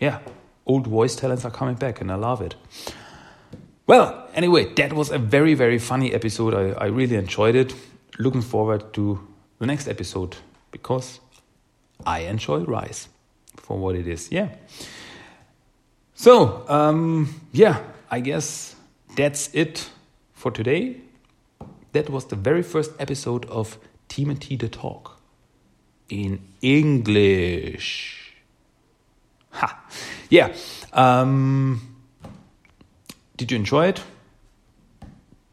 yeah, 0.00 0.20
old 0.66 0.86
voice 0.86 1.16
talents 1.16 1.44
are 1.44 1.50
coming 1.50 1.76
back, 1.76 2.00
and 2.00 2.10
I 2.10 2.16
love 2.16 2.40
it. 2.40 2.56
Well, 3.86 4.28
anyway, 4.34 4.72
that 4.74 4.92
was 4.92 5.10
a 5.10 5.18
very, 5.18 5.54
very 5.54 5.78
funny 5.78 6.12
episode. 6.12 6.54
I, 6.54 6.84
I 6.84 6.86
really 6.86 7.16
enjoyed 7.16 7.54
it. 7.54 7.74
Looking 8.18 8.42
forward 8.42 8.92
to 8.94 9.26
the 9.58 9.66
next 9.66 9.88
episode 9.88 10.36
because 10.72 11.20
I 12.04 12.20
enjoy 12.20 12.60
rice 12.60 13.08
for 13.56 13.78
what 13.78 13.94
it 13.94 14.06
is. 14.06 14.30
Yeah. 14.30 14.48
So, 16.14 16.68
um, 16.68 17.40
yeah, 17.52 17.80
I 18.10 18.20
guess 18.20 18.74
that's 19.16 19.54
it 19.54 19.88
for 20.34 20.50
today. 20.50 21.00
That 21.92 22.10
was 22.10 22.26
the 22.26 22.36
very 22.36 22.62
first 22.62 22.90
episode 22.98 23.46
of 23.46 23.78
TMNT 24.08 24.58
The 24.58 24.68
Talk 24.68 25.17
in 26.08 26.40
English. 26.62 28.34
Ha! 29.50 29.84
Yeah. 30.30 30.54
Um, 30.92 31.96
did 33.36 33.50
you 33.50 33.56
enjoy 33.56 33.88
it? 33.88 34.02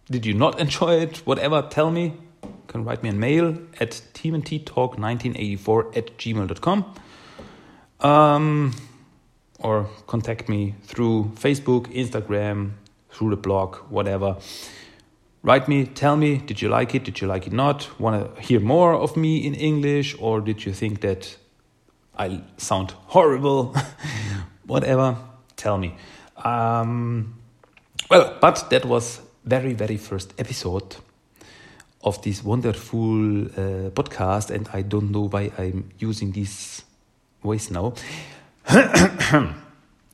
Did 0.10 0.26
you 0.26 0.34
not 0.34 0.60
enjoy 0.65 0.96
it? 1.02 1.18
Whatever, 1.26 1.62
tell 1.63 1.91
me. 1.91 2.13
You 2.44 2.52
can 2.68 2.84
write 2.84 3.04
me 3.04 3.10
a 3.10 3.13
mail 3.13 3.58
at 3.80 4.02
tmnttalk1984 4.13 5.98
at 5.98 6.18
gmail.com. 6.18 6.96
Um, 8.02 8.74
or 9.60 9.89
contact 10.08 10.50
me 10.50 10.76
through 10.84 11.32
Facebook, 11.36 11.88
Instagram, 11.96 12.72
through 13.10 13.30
the 13.32 13.38
blog, 13.38 13.78
whatever. 13.89 14.38
Write 15.46 15.68
me, 15.68 15.86
tell 15.86 16.18
me, 16.18 16.38
did 16.38 16.60
you 16.60 16.70
like 16.70 16.96
it? 16.96 17.04
Did 17.04 17.22
you 17.22 17.28
like 17.28 17.46
it 17.46 17.54
not? 17.54 17.88
Want 18.00 18.36
to 18.36 18.42
hear 18.42 18.60
more 18.60 18.96
of 18.96 19.16
me 19.16 19.46
in 19.46 19.54
English? 19.54 20.16
Or 20.20 20.42
did 20.42 20.66
you 20.66 20.74
think 20.74 21.02
that 21.02 21.38
I 22.18 22.42
sound 22.58 22.96
horrible? 23.06 23.76
whatever, 24.66 25.16
tell 25.56 25.78
me. 25.78 25.94
Um, 26.44 27.36
well, 28.10 28.36
but 28.42 28.72
that 28.72 28.86
was 28.86 29.22
very, 29.44 29.74
very 29.74 29.98
first 29.98 30.34
episode 30.40 30.96
of 32.04 32.20
this 32.24 32.44
wonderful 32.44 33.46
uh, 33.46 33.92
podcast, 33.92 34.50
and 34.50 34.68
I 34.74 34.82
don't 34.82 35.12
know 35.12 35.28
why 35.28 35.52
I'm 35.60 35.92
using 36.00 36.32
this 36.32 36.82
voice 37.44 37.70
now. 37.70 37.94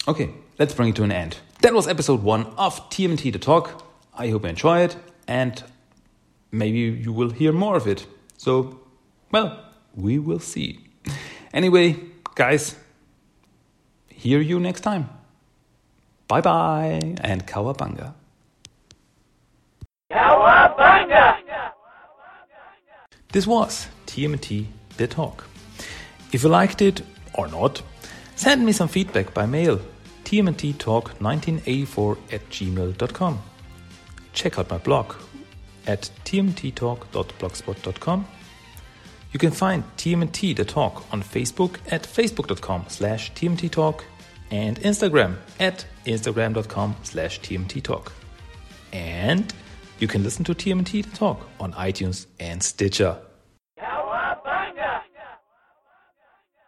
okay, 0.10 0.30
let's 0.60 0.74
bring 0.74 0.90
it 0.90 0.98
to 0.98 1.04
an 1.04 1.14
end. 1.14 1.38
That 1.62 1.74
was 1.74 1.88
episode 1.88 2.22
one 2.22 2.48
of 2.58 2.90
TMT 2.90 3.32
The 3.32 3.40
Talk. 3.40 3.88
I 4.14 4.28
hope 4.28 4.44
you 4.44 4.50
enjoy 4.50 4.82
it, 4.82 4.98
and 5.28 5.64
maybe 6.52 6.80
you 6.80 7.14
will 7.14 7.30
hear 7.32 7.52
more 7.52 7.76
of 7.76 7.88
it. 7.88 8.06
So, 8.38 8.80
well, 9.32 9.60
we 9.96 10.20
will 10.20 10.40
see. 10.40 10.80
Anyway, 11.54 11.98
guys, 12.36 12.76
hear 14.08 14.40
you 14.40 14.60
next 14.60 14.82
time. 14.82 15.10
Bye 16.28 16.42
bye 16.42 17.16
and 17.22 17.46
Cowabunga. 17.46 18.14
Cowabunga! 20.12 21.38
This 23.32 23.48
was 23.48 23.88
TMT 24.08 24.66
The 24.98 25.08
Talk. 25.08 25.46
If 26.32 26.44
you 26.44 26.50
liked 26.50 26.82
it 26.82 27.02
or 27.34 27.48
not, 27.48 27.82
send 28.36 28.66
me 28.66 28.72
some 28.72 28.88
feedback 28.88 29.34
by 29.34 29.46
mail 29.46 29.80
tmnttalk1984 30.26 32.18
at 32.32 32.50
gmail.com. 32.50 33.51
Check 34.34 34.60
out 34.60 34.70
my 34.70 34.78
blog 34.78 35.16
at 35.88 36.12
tmttalk.blogspot.com. 36.26 38.28
You 39.32 39.40
can 39.40 39.52
find 39.52 39.84
TMT 39.98 40.56
The 40.56 40.66
Talk 40.66 41.06
on 41.12 41.24
Facebook 41.24 41.78
at 41.90 42.04
facebook.com 42.04 42.86
slash 42.90 43.32
tmttalk 43.32 44.02
and 44.52 44.80
Instagram 44.82 45.38
at 45.60 45.86
instagram.com 46.06 46.96
slash 47.04 47.40
tmttalk. 47.40 48.12
And 48.92 49.52
you 50.00 50.08
can 50.08 50.24
listen 50.24 50.44
to 50.46 50.54
TMT 50.54 51.10
The 51.10 51.16
Talk 51.16 51.48
on 51.60 51.74
iTunes 51.74 52.28
and 52.40 52.62
Stitcher. 52.62 53.18